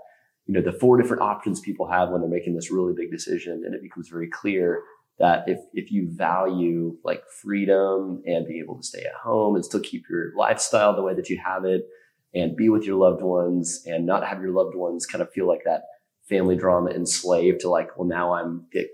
you 0.46 0.54
know, 0.54 0.62
the 0.62 0.72
four 0.72 1.00
different 1.00 1.22
options 1.22 1.60
people 1.60 1.86
have 1.86 2.08
when 2.08 2.22
they're 2.22 2.30
making 2.30 2.54
this 2.54 2.70
really 2.70 2.94
big 2.96 3.10
decision, 3.10 3.62
and 3.64 3.74
it 3.74 3.82
becomes 3.82 4.08
very 4.08 4.28
clear 4.28 4.82
that 5.18 5.44
if 5.46 5.60
if 5.72 5.90
you 5.92 6.08
value 6.10 6.96
like 7.04 7.22
freedom 7.42 8.22
and 8.26 8.46
being 8.46 8.62
able 8.62 8.76
to 8.76 8.86
stay 8.86 9.02
at 9.02 9.14
home 9.14 9.54
and 9.54 9.64
still 9.64 9.80
keep 9.80 10.04
your 10.08 10.32
lifestyle 10.36 10.94
the 10.94 11.02
way 11.02 11.14
that 11.14 11.28
you 11.28 11.38
have 11.44 11.64
it 11.64 11.86
and 12.34 12.56
be 12.56 12.68
with 12.68 12.84
your 12.84 12.96
loved 12.96 13.22
ones 13.22 13.82
and 13.86 14.06
not 14.06 14.26
have 14.26 14.40
your 14.40 14.52
loved 14.52 14.74
ones 14.74 15.06
kind 15.06 15.22
of 15.22 15.32
feel 15.32 15.46
like 15.46 15.62
that 15.64 15.82
family 16.28 16.56
drama 16.56 16.90
enslaved 16.90 17.60
to 17.60 17.68
like 17.68 17.96
well 17.96 18.08
now 18.08 18.34
i'm 18.34 18.66
the 18.72 18.86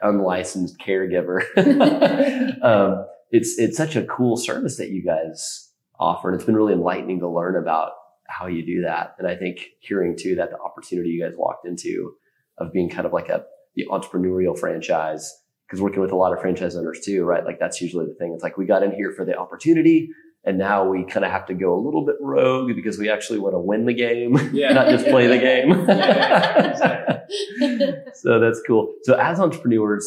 unlicensed 0.00 0.78
caregiver. 0.78 1.42
Um, 2.62 3.06
it's 3.30 3.58
it's 3.58 3.76
such 3.76 3.96
a 3.96 4.04
cool 4.04 4.36
service 4.36 4.76
that 4.76 4.90
you 4.90 5.02
guys 5.02 5.70
offer 5.98 6.28
and 6.28 6.36
it's 6.36 6.44
been 6.44 6.54
really 6.54 6.74
enlightening 6.74 7.18
to 7.20 7.28
learn 7.28 7.56
about 7.56 7.92
how 8.28 8.46
you 8.46 8.64
do 8.64 8.82
that. 8.82 9.16
And 9.18 9.26
i 9.26 9.34
think 9.34 9.66
hearing 9.80 10.16
too 10.16 10.36
that 10.36 10.50
the 10.50 10.58
opportunity 10.58 11.08
you 11.08 11.24
guys 11.24 11.34
walked 11.36 11.66
into 11.66 12.12
of 12.58 12.72
being 12.72 12.88
kind 12.88 13.06
of 13.06 13.12
like 13.12 13.30
a 13.30 13.44
the 13.74 13.86
entrepreneurial 13.90 14.56
franchise 14.56 15.41
because 15.72 15.80
working 15.80 16.02
with 16.02 16.12
a 16.12 16.16
lot 16.16 16.34
of 16.34 16.40
franchise 16.42 16.76
owners 16.76 17.00
too, 17.00 17.24
right? 17.24 17.46
Like 17.46 17.58
that's 17.58 17.80
usually 17.80 18.04
the 18.04 18.12
thing. 18.12 18.34
It's 18.34 18.42
like 18.42 18.58
we 18.58 18.66
got 18.66 18.82
in 18.82 18.92
here 18.92 19.10
for 19.10 19.24
the 19.24 19.38
opportunity 19.38 20.10
and 20.44 20.58
now 20.58 20.86
we 20.86 21.06
kind 21.06 21.24
of 21.24 21.30
have 21.30 21.46
to 21.46 21.54
go 21.54 21.74
a 21.74 21.80
little 21.80 22.04
bit 22.04 22.16
rogue 22.20 22.74
because 22.74 22.98
we 22.98 23.08
actually 23.08 23.38
want 23.38 23.54
to 23.54 23.58
win 23.58 23.86
the 23.86 23.94
game, 23.94 24.36
yeah. 24.52 24.74
not 24.74 24.90
just 24.90 25.06
play 25.06 25.28
the 25.28 25.38
game. 25.38 25.72
so 28.14 28.38
that's 28.38 28.60
cool. 28.66 28.92
So 29.04 29.14
as 29.14 29.40
entrepreneurs, 29.40 30.06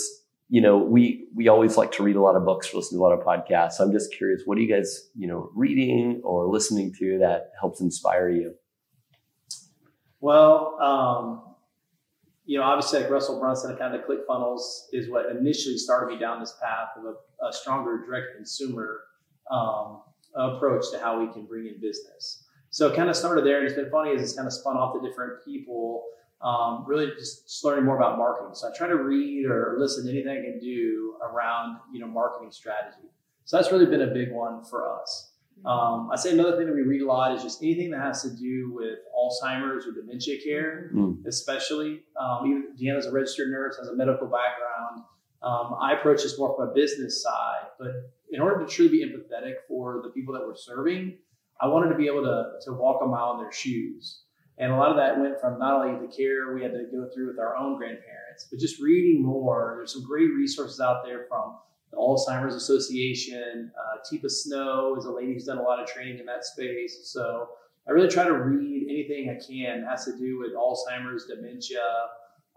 you 0.50 0.62
know, 0.62 0.78
we 0.78 1.26
we 1.34 1.48
always 1.48 1.78
like 1.78 1.92
to 1.94 2.04
read 2.04 2.16
a 2.16 2.22
lot 2.22 2.36
of 2.36 2.46
books, 2.46 2.72
listen 2.72 3.00
to 3.00 3.02
a 3.02 3.04
lot 3.04 3.18
of 3.18 3.26
podcasts. 3.26 3.72
So 3.74 3.86
I'm 3.86 3.92
just 3.92 4.14
curious, 4.14 4.44
what 4.46 4.60
are 4.60 4.62
you 4.62 4.72
guys, 4.72 5.10
you 5.16 5.28
know, 5.28 5.50
reading 5.56 6.22
or 6.24 6.48
listening 6.48 6.94
to 7.00 7.18
that 7.22 7.54
helps 7.60 7.82
inspire 7.82 8.30
you? 8.30 8.54
Well, 10.20 10.78
um, 10.80 11.55
you 12.46 12.60
know, 12.60 12.64
obviously 12.64 13.02
like 13.02 13.10
Russell 13.10 13.40
Brunson 13.40 13.76
kind 13.78 13.96
of 13.96 14.02
the 14.02 14.08
ClickFunnels 14.08 14.86
is 14.94 15.10
what 15.10 15.26
initially 15.36 15.78
started 15.78 16.14
me 16.14 16.20
down 16.20 16.40
this 16.40 16.56
path 16.62 16.90
of 16.98 17.06
a, 17.06 17.46
a 17.46 17.52
stronger 17.52 18.04
direct 18.06 18.36
consumer 18.36 19.02
um, 19.52 20.02
approach 20.36 20.86
to 20.92 21.00
how 21.00 21.20
we 21.20 21.32
can 21.34 21.46
bring 21.46 21.68
in 21.68 21.80
business. 21.82 22.44
So 22.70 22.88
it 22.88 22.96
kind 22.96 23.10
of 23.10 23.16
started 23.16 23.46
there, 23.46 23.60
and 23.60 23.66
it's 23.66 23.76
been 23.76 23.90
funny 23.90 24.14
as 24.14 24.22
it's 24.22 24.36
kind 24.36 24.46
of 24.48 24.54
spun 24.54 24.76
off 24.76 24.94
to 24.94 25.08
different 25.08 25.44
people. 25.46 26.04
Um, 26.42 26.84
really, 26.86 27.08
just, 27.18 27.46
just 27.46 27.64
learning 27.64 27.86
more 27.86 27.96
about 27.96 28.18
marketing. 28.18 28.54
So 28.54 28.68
I 28.68 28.78
try 28.78 28.88
to 28.88 28.98
read 28.98 29.46
or 29.46 29.78
listen 29.80 30.06
to 30.06 30.12
anything 30.12 30.32
I 30.38 30.42
can 30.42 30.60
do 30.60 31.16
around 31.24 31.78
you 31.94 32.00
know 32.00 32.08
marketing 32.08 32.52
strategy. 32.52 33.08
So 33.46 33.58
that's 33.58 33.72
really 33.72 33.86
been 33.86 34.02
a 34.02 34.14
big 34.14 34.32
one 34.32 34.64
for 34.64 34.92
us. 35.00 35.35
Um, 35.64 36.10
I 36.12 36.16
say 36.16 36.32
another 36.32 36.58
thing 36.58 36.68
that 36.68 36.76
we 36.76 36.82
read 36.82 37.02
a 37.02 37.08
lot 37.08 37.36
is 37.36 37.42
just 37.42 37.64
anything 37.64 37.92
that 37.92 38.02
has 38.02 38.22
to 38.24 38.30
do 38.30 38.72
with 38.74 39.00
Alzheimer's 39.18 39.88
or 39.88 39.94
dementia 39.94 40.42
care, 40.44 40.92
mm. 40.94 41.26
especially. 41.26 42.04
Um, 42.20 42.46
even 42.46 42.64
Deanna's 42.80 43.06
a 43.06 43.12
registered 43.12 43.50
nurse, 43.50 43.78
has 43.78 43.88
a 43.88 43.96
medical 43.96 44.28
background. 44.28 45.04
Um, 45.42 45.76
I 45.80 45.94
approach 45.94 46.24
this 46.24 46.38
more 46.38 46.56
from 46.56 46.70
a 46.70 46.74
business 46.74 47.22
side, 47.24 47.68
but 47.80 47.90
in 48.32 48.42
order 48.42 48.66
to 48.66 48.72
truly 48.72 48.92
be 48.92 49.06
empathetic 49.06 49.56
for 49.68 50.02
the 50.04 50.10
people 50.10 50.34
that 50.34 50.46
we're 50.46 50.56
serving, 50.56 51.18
I 51.62 51.68
wanted 51.68 51.90
to 51.90 51.96
be 51.96 52.08
able 52.08 52.24
to, 52.24 52.66
to 52.66 52.74
walk 52.74 53.02
a 53.02 53.06
mile 53.06 53.36
in 53.36 53.40
their 53.40 53.52
shoes. 53.52 54.24
And 54.58 54.72
a 54.72 54.76
lot 54.76 54.90
of 54.90 54.98
that 54.98 55.20
went 55.20 55.40
from 55.40 55.60
not 55.60 55.74
only 55.74 56.06
the 56.06 56.14
care 56.14 56.54
we 56.54 56.62
had 56.62 56.72
to 56.72 56.86
go 56.92 57.10
through 57.14 57.28
with 57.28 57.40
our 57.40 57.56
own 57.58 57.78
grandparents, 57.78 58.48
but 58.50 58.60
just 58.60 58.82
reading 58.82 59.22
more. 59.22 59.76
There's 59.78 59.94
some 59.94 60.04
great 60.04 60.32
resources 60.34 60.80
out 60.80 61.04
there 61.04 61.26
from 61.28 61.58
the 61.96 62.02
Alzheimer's 62.02 62.56
Association. 62.56 63.72
Uh, 63.78 63.98
Teepa 64.10 64.30
Snow 64.30 64.96
is 64.98 65.06
a 65.06 65.12
lady 65.12 65.34
who's 65.34 65.46
done 65.46 65.58
a 65.58 65.64
lot 65.64 65.82
of 65.82 65.88
training 65.88 66.20
in 66.20 66.26
that 66.26 66.46
space. 66.46 67.00
So 67.04 67.50
I 67.88 67.92
really 67.92 68.10
try 68.10 68.26
to 68.26 68.34
read 68.34 68.88
anything 68.90 69.30
I 69.30 69.40
can 69.46 69.82
that 69.82 69.90
has 69.90 70.06
to 70.06 70.18
do 70.18 70.40
with 70.40 70.54
Alzheimer's, 70.54 71.26
dementia, 71.26 71.80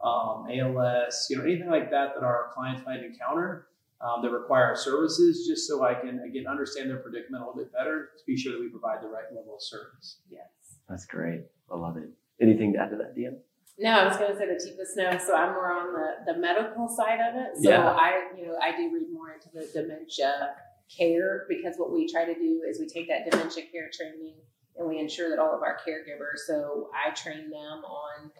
um, 0.02 0.46
ALS, 0.50 1.26
you 1.28 1.36
know, 1.36 1.44
anything 1.44 1.70
like 1.70 1.90
that 1.90 2.14
that 2.14 2.22
our 2.22 2.50
clients 2.54 2.82
might 2.86 3.02
encounter 3.02 3.66
um, 4.00 4.22
that 4.22 4.30
require 4.30 4.64
our 4.64 4.76
services, 4.76 5.46
just 5.46 5.66
so 5.66 5.84
I 5.84 5.94
can 5.94 6.20
again 6.20 6.46
understand 6.46 6.88
their 6.88 6.98
predicament 6.98 7.42
a 7.42 7.46
little 7.46 7.60
bit 7.60 7.72
better 7.72 8.10
to 8.16 8.24
be 8.26 8.36
sure 8.36 8.52
that 8.52 8.60
we 8.60 8.68
provide 8.68 9.02
the 9.02 9.08
right 9.08 9.24
level 9.34 9.56
of 9.56 9.62
service. 9.62 10.18
Yes. 10.30 10.46
That's 10.88 11.04
great. 11.04 11.42
I 11.70 11.76
love 11.76 11.96
it. 11.96 12.08
Anything 12.40 12.72
to 12.74 12.78
add 12.78 12.90
to 12.90 12.96
that, 12.96 13.16
Deanna? 13.16 13.38
No, 13.78 13.90
I 13.90 14.04
was 14.08 14.16
going 14.16 14.32
to 14.32 14.36
say 14.36 14.46
the 14.46 14.54
Teepa 14.54 14.84
Snow. 14.86 15.18
So 15.24 15.36
I'm 15.36 15.52
more 15.52 15.72
on 15.72 15.92
the, 15.92 16.32
the 16.32 16.38
medical 16.38 16.88
side 16.88 17.20
of 17.20 17.36
it. 17.36 17.62
So 17.62 17.70
Yeah. 17.70 17.88
I, 17.88 18.28
you 18.36 18.46
know, 18.46 18.56
I 18.60 18.76
do 18.76 18.92
read 18.92 19.12
more 19.12 19.32
into 19.32 19.48
the 19.54 19.70
dementia 19.72 20.54
care 20.94 21.46
because 21.48 21.76
what 21.76 21.92
we 21.92 22.10
try 22.10 22.24
to 22.24 22.34
do 22.34 22.62
is 22.68 22.80
we 22.80 22.86
take 22.86 23.08
that 23.08 23.30
dementia 23.30 23.64
care 23.70 23.88
training 23.92 24.34
and 24.76 24.88
we 24.88 24.98
ensure 24.98 25.30
that 25.30 25.38
all 25.38 25.54
of 25.54 25.62
our 25.62 25.78
caregivers. 25.86 26.38
So 26.46 26.90
I 26.92 27.10
train 27.10 27.50
them 27.50 27.84
on 27.84 28.30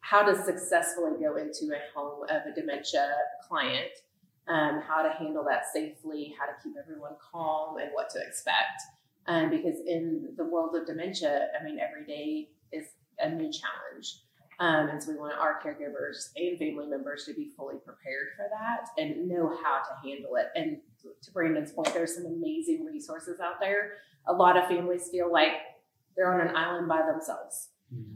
how 0.00 0.22
to 0.22 0.36
successfully 0.36 1.12
go 1.18 1.36
into 1.36 1.74
a 1.74 1.80
home 1.98 2.24
of 2.24 2.42
a 2.44 2.54
dementia 2.54 3.10
client, 3.48 3.90
um, 4.48 4.82
how 4.86 5.02
to 5.02 5.10
handle 5.18 5.44
that 5.48 5.62
safely, 5.72 6.34
how 6.38 6.44
to 6.44 6.52
keep 6.62 6.74
everyone 6.78 7.12
calm, 7.32 7.78
and 7.78 7.90
what 7.94 8.10
to 8.10 8.20
expect. 8.20 8.82
Um, 9.26 9.48
because 9.48 9.78
in 9.86 10.34
the 10.36 10.44
world 10.44 10.76
of 10.76 10.86
dementia, 10.86 11.48
I 11.58 11.64
mean, 11.64 11.78
every 11.78 12.04
day 12.04 12.50
is 12.70 12.84
a 13.18 13.30
new 13.30 13.50
challenge. 13.50 14.18
Um, 14.60 14.88
and 14.88 15.02
so 15.02 15.12
we 15.12 15.18
want 15.18 15.38
our 15.38 15.60
caregivers 15.60 16.30
and 16.36 16.58
family 16.58 16.86
members 16.86 17.24
to 17.24 17.34
be 17.34 17.50
fully 17.56 17.76
prepared 17.76 18.28
for 18.36 18.46
that 18.50 18.88
and 19.02 19.28
know 19.28 19.48
how 19.48 19.82
to 19.82 20.08
handle 20.08 20.36
it. 20.36 20.46
And 20.54 20.78
to 21.22 21.30
Brandon's 21.32 21.72
point, 21.72 21.92
there's 21.92 22.14
some 22.14 22.26
amazing 22.26 22.84
resources 22.84 23.40
out 23.40 23.60
there. 23.60 23.94
A 24.26 24.32
lot 24.32 24.56
of 24.56 24.68
families 24.68 25.08
feel 25.10 25.30
like 25.30 25.52
they're 26.16 26.32
on 26.32 26.46
an 26.46 26.56
island 26.56 26.88
by 26.88 27.02
themselves. 27.02 27.68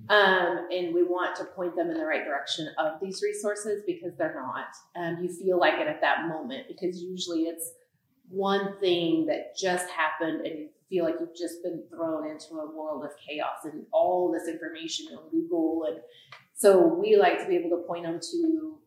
Um, 0.08 0.68
and 0.72 0.94
we 0.94 1.02
want 1.02 1.36
to 1.36 1.44
point 1.44 1.76
them 1.76 1.90
in 1.90 1.98
the 1.98 2.06
right 2.06 2.24
direction 2.24 2.70
of 2.78 2.98
these 3.00 3.22
resources 3.22 3.82
because 3.86 4.16
they're 4.16 4.34
not. 4.34 4.68
Um, 4.96 5.22
you 5.22 5.30
feel 5.30 5.58
like 5.58 5.74
it 5.74 5.86
at 5.86 6.00
that 6.00 6.26
moment 6.26 6.66
because 6.66 7.02
usually 7.02 7.42
it's 7.42 7.72
one 8.30 8.78
thing 8.80 9.26
that 9.26 9.56
just 9.56 9.88
happened 9.90 10.46
and 10.46 10.58
you 10.58 10.68
feel 10.88 11.04
like 11.04 11.16
you've 11.20 11.36
just 11.36 11.62
been 11.62 11.82
thrown 11.90 12.30
into 12.30 12.54
a 12.54 12.76
world 12.76 13.04
of 13.04 13.10
chaos 13.26 13.64
and 13.64 13.84
all 13.92 14.32
this 14.32 14.48
information 14.48 15.06
on 15.16 15.30
Google. 15.30 15.84
And 15.88 16.00
so 16.54 16.86
we 16.86 17.16
like 17.16 17.38
to 17.40 17.46
be 17.46 17.56
able 17.56 17.70
to 17.70 17.84
point 17.86 18.04
them 18.04 18.20
to 18.20 18.78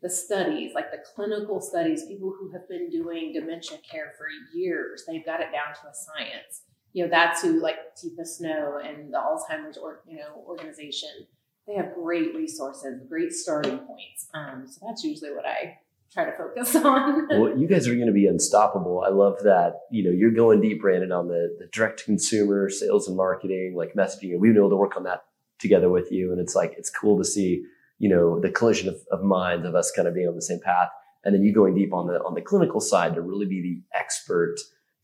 the 0.00 0.10
studies, 0.10 0.72
like 0.74 0.90
the 0.90 1.02
clinical 1.14 1.60
studies, 1.60 2.06
people 2.06 2.32
who 2.38 2.50
have 2.52 2.68
been 2.68 2.88
doing 2.88 3.32
dementia 3.32 3.78
care 3.78 4.12
for 4.16 4.26
years. 4.54 5.04
They've 5.06 5.24
got 5.24 5.40
it 5.40 5.50
down 5.52 5.74
to 5.82 5.88
a 5.88 5.94
science. 5.94 6.62
You 6.92 7.04
know, 7.04 7.10
that's 7.10 7.42
who 7.42 7.60
like 7.60 7.76
Teepa 7.96 8.24
Snow 8.24 8.80
and 8.82 9.12
the 9.12 9.18
Alzheimer's 9.18 9.76
or 9.76 10.00
you 10.08 10.18
know 10.18 10.44
organization. 10.46 11.26
They 11.66 11.74
have 11.74 11.94
great 11.94 12.34
resources, 12.34 13.02
great 13.08 13.32
starting 13.32 13.78
points. 13.78 14.28
Um, 14.32 14.66
so 14.66 14.86
that's 14.86 15.04
usually 15.04 15.32
what 15.32 15.44
I 15.44 15.78
try 16.12 16.24
to 16.24 16.32
focus 16.32 16.74
on. 16.84 17.28
well, 17.28 17.58
you 17.58 17.66
guys 17.66 17.86
are 17.86 17.94
going 17.94 18.06
to 18.06 18.12
be 18.12 18.26
unstoppable. 18.26 19.02
I 19.06 19.10
love 19.10 19.38
that. 19.42 19.80
You 19.90 20.04
know, 20.04 20.10
you're 20.10 20.30
going 20.30 20.60
deep, 20.60 20.80
Brandon, 20.80 21.12
on 21.12 21.28
the, 21.28 21.56
the 21.58 21.66
direct 21.72 22.04
consumer 22.04 22.70
sales 22.70 23.08
and 23.08 23.16
marketing, 23.16 23.74
like 23.76 23.94
messaging. 23.94 24.32
And 24.32 24.40
we've 24.40 24.52
been 24.52 24.62
able 24.62 24.70
to 24.70 24.76
work 24.76 24.96
on 24.96 25.04
that 25.04 25.24
together 25.58 25.90
with 25.90 26.10
you. 26.10 26.32
And 26.32 26.40
it's 26.40 26.54
like, 26.54 26.74
it's 26.78 26.90
cool 26.90 27.18
to 27.18 27.24
see, 27.24 27.64
you 27.98 28.08
know, 28.08 28.40
the 28.40 28.50
collision 28.50 28.88
of, 28.88 28.96
of 29.10 29.22
minds 29.22 29.66
of 29.66 29.74
us 29.74 29.90
kind 29.90 30.08
of 30.08 30.14
being 30.14 30.28
on 30.28 30.36
the 30.36 30.42
same 30.42 30.60
path. 30.60 30.88
And 31.24 31.34
then 31.34 31.42
you 31.42 31.52
going 31.52 31.74
deep 31.74 31.92
on 31.92 32.06
the, 32.06 32.22
on 32.24 32.34
the 32.34 32.40
clinical 32.40 32.80
side 32.80 33.14
to 33.14 33.20
really 33.20 33.46
be 33.46 33.60
the 33.60 33.98
expert 33.98 34.54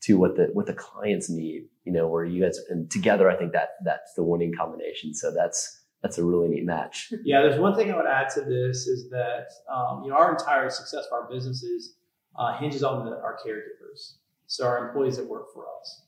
to 0.01 0.17
what 0.17 0.35
the, 0.35 0.49
what 0.53 0.65
the 0.65 0.73
clients 0.73 1.29
need, 1.29 1.67
you 1.83 1.91
know, 1.91 2.07
where 2.07 2.23
you 2.23 2.43
guys, 2.43 2.59
and 2.69 2.89
together, 2.89 3.29
I 3.29 3.35
think 3.35 3.53
that 3.53 3.69
that's 3.83 4.13
the 4.13 4.23
winning 4.23 4.53
combination. 4.57 5.13
So 5.13 5.33
that's, 5.33 5.81
that's 6.05 6.19
a 6.19 6.23
really 6.23 6.47
neat 6.47 6.65
match. 6.65 7.11
Yeah, 7.23 7.41
there's 7.41 7.59
one 7.59 7.75
thing 7.75 7.91
I 7.91 7.97
would 7.97 8.05
add 8.05 8.29
to 8.35 8.41
this 8.41 8.85
is 8.85 9.09
that 9.09 9.47
um, 9.73 10.03
you 10.03 10.11
know 10.11 10.15
our 10.15 10.33
entire 10.33 10.69
success 10.69 11.07
of 11.07 11.13
our 11.13 11.27
businesses 11.27 11.95
uh, 12.37 12.55
hinges 12.59 12.83
on 12.83 13.05
the, 13.05 13.13
our 13.13 13.35
caregivers, 13.43 14.17
so 14.45 14.67
our 14.67 14.87
employees 14.87 15.17
that 15.17 15.27
work 15.27 15.51
for 15.51 15.65
us. 15.79 16.03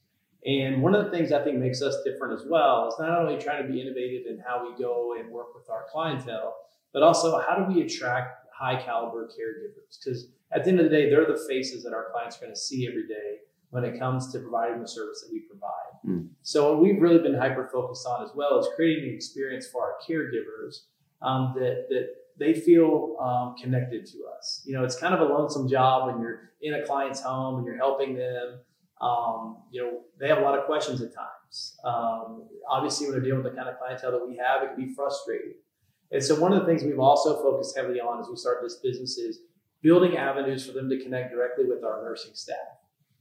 And 0.46 0.84
one 0.84 0.94
of 0.94 1.04
the 1.04 1.10
things 1.10 1.32
I 1.32 1.44
think 1.44 1.58
makes 1.58 1.82
us 1.82 1.96
different 2.06 2.40
as 2.40 2.46
well 2.48 2.90
is 2.90 2.96
not 3.00 3.20
only 3.20 3.42
trying 3.42 3.66
to 3.66 3.74
be 3.74 3.82
innovative 3.82 4.28
in 4.28 4.40
how 4.48 4.64
we 4.64 4.78
go 4.78 5.16
and 5.20 5.32
work 5.32 5.56
with 5.56 5.68
our 5.68 5.86
clientele, 5.92 6.56
but 6.94 7.02
also 7.02 7.42
how 7.42 7.56
do 7.56 7.74
we 7.74 7.82
attract 7.82 8.46
high 8.54 8.80
caliber 8.80 9.28
caregivers? 9.28 9.98
Because 9.98 10.28
at 10.52 10.64
the 10.64 10.70
end 10.70 10.80
of 10.80 10.86
the 10.86 10.92
day, 10.92 11.10
they're 11.10 11.26
the 11.26 11.44
faces 11.50 11.84
that 11.84 11.94
our 11.94 12.12
clients 12.12 12.38
are 12.38 12.42
going 12.42 12.54
to 12.54 12.60
see 12.60 12.88
every 12.88 13.08
day 13.08 13.40
when 13.70 13.84
it 13.84 14.00
comes 14.00 14.32
to 14.32 14.40
providing 14.40 14.82
the 14.82 14.88
service 14.88 15.22
that 15.22 15.32
we 15.32 15.40
provide. 15.42 15.72
Mm. 16.08 16.30
So 16.42 16.72
what 16.72 16.82
we've 16.82 17.02
really 17.02 17.20
been 17.20 17.36
hyper 17.36 17.70
focused 17.72 18.08
on 18.08 18.24
as 18.24 18.32
well 18.36 18.60
is 18.60 18.68
creating 18.76 19.10
an 19.10 19.16
experience 19.16 19.68
for 19.68 19.82
our 19.82 19.96
caregivers 20.08 20.84
um, 21.22 21.54
that 21.56 21.88
that 21.90 22.10
they 22.40 22.54
feel 22.54 23.18
um, 23.20 23.56
connected 23.62 24.06
to 24.06 24.18
us. 24.38 24.62
You 24.66 24.74
know, 24.74 24.84
it's 24.84 24.98
kind 24.98 25.14
of 25.14 25.22
a 25.22 25.34
lonesome 25.34 25.68
job 25.68 26.08
when 26.08 26.22
you're 26.22 26.52
in 26.62 26.76
a 26.76 26.86
client's 26.86 27.22
home 27.22 27.58
and 27.58 27.66
you're 27.66 27.78
helping 27.78 28.16
them. 28.16 28.60
Um, 29.02 29.58
you 29.72 29.82
know, 29.82 30.00
they 30.20 30.28
have 30.28 30.40
a 30.40 30.42
lot 30.42 30.58
of 30.58 30.66
questions 30.66 31.02
at 31.02 31.14
times. 31.14 31.78
Um, 31.84 32.48
obviously, 32.70 33.08
when 33.08 33.14
they're 33.14 33.24
dealing 33.24 33.44
with 33.44 33.54
the 33.54 33.58
kind 33.58 33.70
of 33.70 33.78
clientele 33.80 34.12
that 34.12 34.28
we 34.28 34.38
have, 34.38 34.64
it 34.64 34.76
can 34.76 34.86
be 34.86 34.94
frustrating. 34.94 35.54
And 36.12 36.24
so, 36.24 36.40
one 36.40 36.54
of 36.54 36.60
the 36.60 36.66
things 36.66 36.84
we've 36.84 37.00
also 37.00 37.42
focused 37.42 37.76
heavily 37.76 38.00
on 38.00 38.20
as 38.20 38.28
we 38.30 38.36
started 38.36 38.66
this 38.66 38.78
business 38.78 39.18
is 39.18 39.40
building 39.82 40.18
avenues 40.18 40.66
for 40.66 40.74
them 40.74 40.90
to 40.90 41.02
connect 41.02 41.32
directly 41.32 41.66
with 41.66 41.84
our 41.84 42.02
nursing 42.04 42.34
staff. 42.34 42.77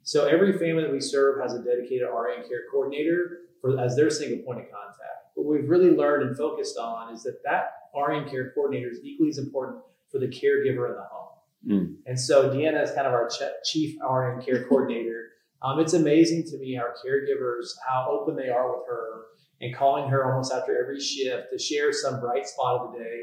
So 0.07 0.25
every 0.25 0.57
family 0.57 0.85
that 0.85 0.93
we 0.93 1.01
serve 1.01 1.43
has 1.43 1.53
a 1.53 1.59
dedicated 1.59 2.07
RN 2.07 2.49
care 2.49 2.63
coordinator 2.71 3.41
for 3.61 3.77
as 3.81 3.97
their 3.97 4.09
single 4.09 4.39
point 4.45 4.61
of 4.61 4.67
contact. 4.67 5.35
What 5.35 5.47
we've 5.49 5.69
really 5.69 5.91
learned 5.91 6.29
and 6.29 6.37
focused 6.37 6.79
on 6.79 7.13
is 7.13 7.25
that 7.25 7.43
that 7.43 7.73
RN 7.93 8.31
care 8.31 8.53
coordinator 8.55 8.89
is 8.89 9.01
equally 9.03 9.31
as 9.31 9.39
important 9.39 9.83
for 10.13 10.21
the 10.21 10.29
caregiver 10.29 10.91
in 10.91 10.95
the 10.95 11.07
home. 11.11 11.29
Mm. 11.67 11.97
And 12.07 12.21
so 12.21 12.49
Deanna 12.51 12.85
is 12.85 12.93
kind 12.93 13.09
of 13.09 13.15
our 13.15 13.29
ch- 13.29 13.69
chief 13.69 13.97
RN 14.01 14.41
care 14.43 14.65
coordinator. 14.69 15.31
Um, 15.61 15.81
it's 15.81 15.95
amazing 15.95 16.45
to 16.51 16.59
me 16.59 16.79
our 16.79 16.95
caregivers 17.05 17.71
how 17.85 18.07
open 18.09 18.37
they 18.37 18.49
are 18.49 18.77
with 18.77 18.87
her 18.87 19.23
and 19.61 19.75
calling 19.75 20.09
her 20.09 20.31
almost 20.31 20.53
after 20.53 20.81
every 20.81 21.01
shift 21.01 21.49
to 21.51 21.59
share 21.59 21.93
some 21.93 22.21
bright 22.21 22.47
spot 22.47 22.81
of 22.81 22.93
the 22.93 22.99
day 23.01 23.23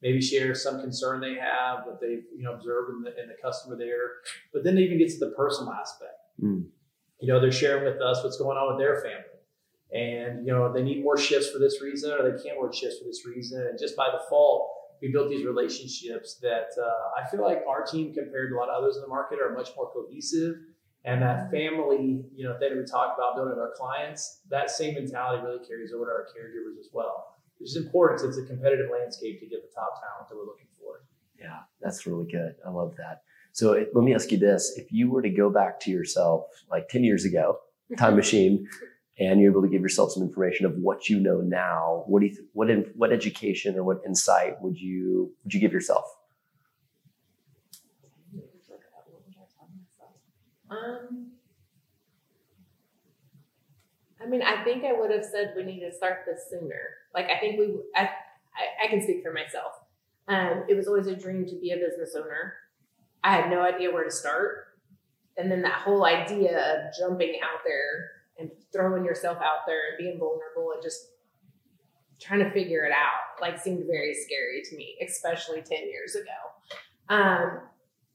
maybe 0.00 0.20
share 0.20 0.54
some 0.54 0.80
concern 0.80 1.20
they 1.20 1.34
have 1.34 1.84
that 1.86 1.98
they 2.00 2.20
you 2.36 2.42
know 2.42 2.54
observed 2.54 2.90
in 2.90 3.02
the, 3.02 3.10
in 3.20 3.28
the 3.28 3.34
customer 3.42 3.76
there 3.76 4.22
but 4.52 4.64
then 4.64 4.78
it 4.78 4.82
even 4.82 4.98
get 4.98 5.08
to 5.08 5.18
the 5.18 5.32
personal 5.36 5.72
aspect 5.72 6.21
Mm. 6.40 6.66
you 7.20 7.28
know 7.28 7.40
they're 7.40 7.52
sharing 7.52 7.84
with 7.84 8.00
us 8.00 8.22
what's 8.22 8.38
going 8.38 8.56
on 8.56 8.74
with 8.74 8.78
their 8.82 9.00
family 9.02 9.32
and 9.92 10.46
you 10.46 10.52
know 10.52 10.72
they 10.72 10.82
need 10.82 11.02
more 11.02 11.18
shifts 11.18 11.50
for 11.50 11.58
this 11.58 11.82
reason 11.82 12.12
or 12.12 12.22
they 12.22 12.42
can't 12.42 12.58
work 12.58 12.74
shifts 12.74 12.98
for 12.98 13.04
this 13.04 13.26
reason 13.26 13.60
and 13.66 13.78
just 13.78 13.96
by 13.96 14.08
default 14.10 14.70
we 15.02 15.08
built 15.08 15.28
these 15.28 15.44
relationships 15.44 16.38
that 16.40 16.68
uh, 16.80 17.20
i 17.20 17.28
feel 17.28 17.42
like 17.42 17.62
our 17.68 17.84
team 17.84 18.14
compared 18.14 18.50
to 18.50 18.56
a 18.56 18.58
lot 18.58 18.68
of 18.68 18.82
others 18.82 18.96
in 18.96 19.02
the 19.02 19.08
market 19.08 19.38
are 19.40 19.54
much 19.54 19.70
more 19.76 19.90
cohesive 19.92 20.56
and 21.04 21.20
that 21.20 21.50
family 21.50 22.24
you 22.34 22.44
know 22.44 22.58
thing 22.58 22.70
that 22.70 22.78
we 22.78 22.84
talk 22.84 23.14
about 23.16 23.34
building 23.34 23.50
with 23.50 23.60
our 23.60 23.74
clients 23.76 24.40
that 24.48 24.70
same 24.70 24.94
mentality 24.94 25.44
really 25.44 25.64
carries 25.66 25.92
over 25.92 26.06
to 26.06 26.10
our 26.10 26.26
caregivers 26.32 26.78
as 26.80 26.88
well 26.92 27.36
which 27.58 27.70
is 27.70 27.76
important 27.76 28.26
it's 28.26 28.38
a 28.38 28.44
competitive 28.44 28.86
landscape 28.90 29.38
to 29.38 29.46
get 29.46 29.60
the 29.62 29.74
top 29.74 30.00
talent 30.00 30.28
that 30.28 30.36
we're 30.36 30.46
looking 30.46 30.66
for 30.80 31.04
Yeah, 31.38 31.60
that's 31.80 32.06
really 32.06 32.30
good. 32.30 32.54
I 32.64 32.70
love 32.70 32.94
that. 32.96 33.22
So 33.52 33.72
it, 33.72 33.90
let 33.94 34.04
me 34.04 34.14
ask 34.14 34.32
you 34.32 34.38
this: 34.38 34.72
If 34.76 34.92
you 34.92 35.10
were 35.10 35.22
to 35.22 35.30
go 35.30 35.50
back 35.50 35.80
to 35.80 35.90
yourself 35.90 36.44
like 36.70 36.88
ten 36.88 37.04
years 37.04 37.24
ago, 37.24 37.58
time 37.98 38.16
machine, 38.16 38.66
and 39.18 39.40
you're 39.40 39.50
able 39.50 39.62
to 39.62 39.68
give 39.68 39.82
yourself 39.82 40.12
some 40.12 40.22
information 40.22 40.66
of 40.66 40.74
what 40.76 41.08
you 41.08 41.20
know 41.20 41.40
now, 41.40 42.04
what 42.06 42.20
do 42.20 42.26
you 42.26 42.36
what 42.52 42.70
in, 42.70 42.90
what 42.96 43.12
education 43.12 43.76
or 43.76 43.84
what 43.84 44.00
insight 44.06 44.60
would 44.60 44.78
you 44.78 45.32
would 45.44 45.54
you 45.54 45.60
give 45.60 45.72
yourself? 45.72 46.04
Um, 50.70 51.32
I 54.22 54.26
mean, 54.26 54.42
I 54.42 54.62
think 54.64 54.84
I 54.84 54.92
would 54.92 55.10
have 55.10 55.24
said 55.24 55.54
we 55.56 55.64
need 55.64 55.80
to 55.80 55.92
start 55.92 56.20
this 56.26 56.48
sooner. 56.50 56.80
Like, 57.14 57.26
I 57.26 57.38
think 57.38 57.58
we, 57.58 57.74
I, 57.94 58.02
I, 58.02 58.84
I 58.84 58.88
can 58.88 59.02
speak 59.02 59.22
for 59.22 59.32
myself. 59.32 59.72
Um, 60.28 60.64
it 60.68 60.74
was 60.74 60.86
always 60.86 61.08
a 61.08 61.16
dream 61.16 61.44
to 61.46 61.60
be 61.60 61.72
a 61.72 61.76
business 61.76 62.14
owner. 62.16 62.54
I 63.24 63.36
had 63.36 63.50
no 63.50 63.60
idea 63.60 63.92
where 63.92 64.04
to 64.04 64.10
start. 64.10 64.66
And 65.36 65.50
then 65.50 65.62
that 65.62 65.80
whole 65.80 66.04
idea 66.04 66.58
of 66.58 66.94
jumping 66.98 67.38
out 67.42 67.60
there 67.64 68.10
and 68.38 68.50
throwing 68.72 69.04
yourself 69.04 69.38
out 69.38 69.66
there 69.66 69.90
and 69.90 69.98
being 69.98 70.18
vulnerable 70.18 70.72
and 70.74 70.82
just 70.82 70.98
trying 72.20 72.40
to 72.40 72.50
figure 72.50 72.84
it 72.84 72.92
out, 72.92 73.40
like, 73.40 73.58
seemed 73.58 73.84
very 73.86 74.14
scary 74.14 74.62
to 74.64 74.76
me, 74.76 74.96
especially 75.06 75.62
10 75.62 75.88
years 75.88 76.14
ago. 76.14 77.14
Um, 77.14 77.60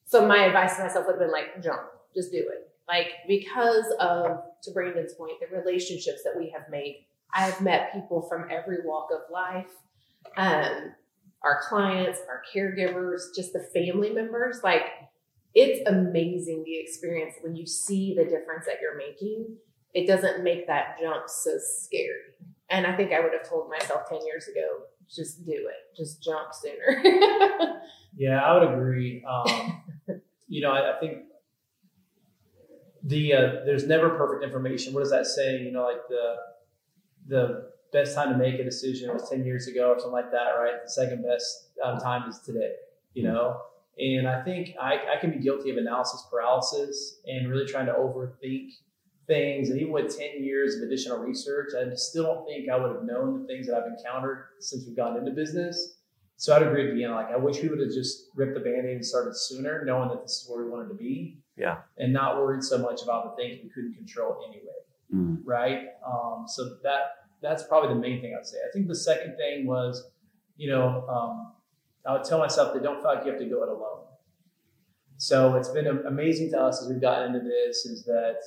so 0.06 0.28
my 0.28 0.46
advice 0.46 0.78
to 0.78 0.84
myself 0.84 1.06
would 1.08 1.14
have 1.14 1.20
been 1.20 1.32
like, 1.32 1.62
jump, 1.62 1.82
just 2.16 2.32
do 2.32 2.38
it. 2.38 2.70
Like, 2.88 3.08
because 3.28 3.86
of, 4.00 4.44
to 4.64 4.72
Brandon's 4.72 5.14
point, 5.14 5.34
the 5.42 5.58
relationships 5.58 6.22
that 6.24 6.34
we 6.38 6.50
have 6.56 6.70
made 6.70 7.08
I've 7.34 7.62
met 7.62 7.94
people 7.94 8.22
from 8.22 8.48
every 8.50 8.78
walk 8.84 9.10
of 9.12 9.22
life. 9.32 9.72
Um, 10.36 10.94
our 11.48 11.62
clients, 11.68 12.20
our 12.28 12.42
caregivers, 12.54 13.34
just 13.36 13.54
the 13.54 13.60
family 13.74 14.12
members. 14.12 14.62
Like 14.64 14.84
it's 15.56 15.88
amazing 15.90 16.64
the 16.66 16.80
experience 16.80 17.36
when 17.42 17.56
you 17.56 17.66
see 17.66 18.14
the 18.16 18.24
difference 18.24 18.66
that 18.66 18.76
you're 18.82 18.98
making. 18.98 19.56
It 19.94 20.06
doesn't 20.06 20.44
make 20.44 20.68
that 20.68 20.98
jump 21.02 21.24
so 21.28 21.52
scary. 21.58 22.36
And 22.70 22.86
I 22.86 22.96
think 22.96 23.14
I 23.14 23.22
would 23.22 23.32
have 23.32 23.50
told 23.50 23.70
myself 23.70 24.10
10 24.10 24.20
years 24.26 24.48
ago, 24.48 24.84
just 25.10 25.46
do 25.46 25.54
it, 25.54 25.96
just 25.96 26.22
jump 26.22 26.50
sooner. 26.54 27.02
yeah, 28.18 28.44
I 28.44 28.54
would 28.54 28.70
agree. 28.74 29.24
Um, 29.26 29.82
you 30.48 30.62
know, 30.62 30.72
I, 30.72 30.98
I 30.98 31.00
think 31.00 31.20
the 33.04 33.34
uh, 33.34 33.52
there's 33.66 33.88
never 33.88 34.10
perfect 34.10 34.44
information. 34.44 34.94
What 34.94 35.00
does 35.00 35.12
that 35.12 35.26
say? 35.26 35.62
You 35.62 35.72
know, 35.72 35.84
like 35.84 36.08
the 36.10 36.36
the 37.28 37.72
best 37.92 38.16
time 38.16 38.32
to 38.32 38.38
make 38.38 38.60
a 38.60 38.64
decision 38.64 39.12
was 39.14 39.30
10 39.30 39.46
years 39.46 39.68
ago 39.68 39.92
or 39.92 40.00
something 40.00 40.12
like 40.12 40.32
that, 40.32 40.52
right? 40.60 40.74
The 40.84 40.92
second 40.92 41.24
best 41.24 41.70
um, 41.84 42.00
time 42.00 42.30
is 42.30 42.40
today, 42.40 42.74
you 43.14 43.24
know? 43.24 43.62
And 44.00 44.28
I 44.28 44.44
think 44.44 44.76
I, 44.80 45.00
I 45.16 45.20
can 45.20 45.32
be 45.32 45.40
guilty 45.40 45.72
of 45.72 45.78
analysis 45.78 46.26
paralysis 46.30 47.20
and 47.26 47.50
really 47.50 47.66
trying 47.66 47.88
to 47.88 47.94
overthink 47.94 48.70
things. 49.26 49.70
And 49.70 49.80
even 49.80 49.92
with 49.92 50.16
10 50.18 50.44
years 50.44 50.76
of 50.76 50.84
additional 50.84 51.18
research, 51.18 51.72
I 51.76 51.94
still 51.96 52.24
don't 52.24 52.46
think 52.46 52.70
I 52.70 52.78
would 52.78 52.92
have 52.92 53.04
known 53.04 53.42
the 53.42 53.48
things 53.48 53.68
that 53.68 53.76
I've 53.76 53.92
encountered 53.92 54.46
since 54.60 54.86
we've 54.86 54.96
gotten 54.96 55.18
into 55.18 55.32
business. 55.32 55.96
So 56.36 56.56
I'd 56.56 56.62
agree 56.62 56.88
with 56.88 56.98
you. 56.98 57.10
Like, 57.10 57.32
I 57.32 57.36
wish 57.36 57.62
we 57.64 57.70
would 57.70 57.80
have 57.80 57.92
just 57.92 58.28
ripped 58.36 58.54
the 58.54 58.60
band 58.60 58.86
aid 58.86 58.96
and 58.96 59.06
started 59.06 59.36
sooner, 59.36 59.84
knowing 59.84 60.10
that 60.10 60.22
this 60.22 60.44
is 60.44 60.50
where 60.50 60.64
we 60.64 60.70
wanted 60.70 60.90
to 60.90 60.94
be. 60.94 61.40
Yeah. 61.58 61.78
And 61.98 62.14
not 62.14 62.38
worried 62.38 62.64
so 62.64 62.78
much 62.78 63.02
about 63.02 63.36
the 63.36 63.42
things 63.42 63.60
we 63.64 63.70
couldn't 63.70 63.96
control 63.96 64.38
anyway. 64.48 64.78
Mm. 65.14 65.42
Right. 65.44 65.88
Um, 66.06 66.46
so 66.48 66.78
that 66.84 67.27
that's 67.42 67.64
probably 67.64 67.94
the 67.94 68.00
main 68.00 68.22
thing 68.22 68.36
I'd 68.38 68.46
say. 68.46 68.58
I 68.68 68.72
think 68.72 68.88
the 68.88 68.96
second 68.96 69.38
thing 69.38 69.66
was, 69.66 70.10
you 70.58 70.70
know, 70.70 71.08
um, 71.08 71.54
I 72.06 72.14
would 72.14 72.24
tell 72.24 72.40
myself 72.40 72.74
that 72.74 72.84
don't 72.84 73.02
feel 73.02 73.14
like 73.14 73.26
you 73.26 73.32
have 73.32 73.40
to 73.40 73.46
go 73.46 73.64
it 73.64 73.70
alone. 73.70 74.06
So 75.18 75.56
it's 75.56 75.70
been 75.70 75.88
amazing 75.88 76.52
to 76.52 76.62
us 76.62 76.82
as 76.82 76.90
we've 76.90 77.02
gotten 77.02 77.36
into 77.36 77.48
this 77.48 77.86
is 77.86 78.06
that 78.06 78.38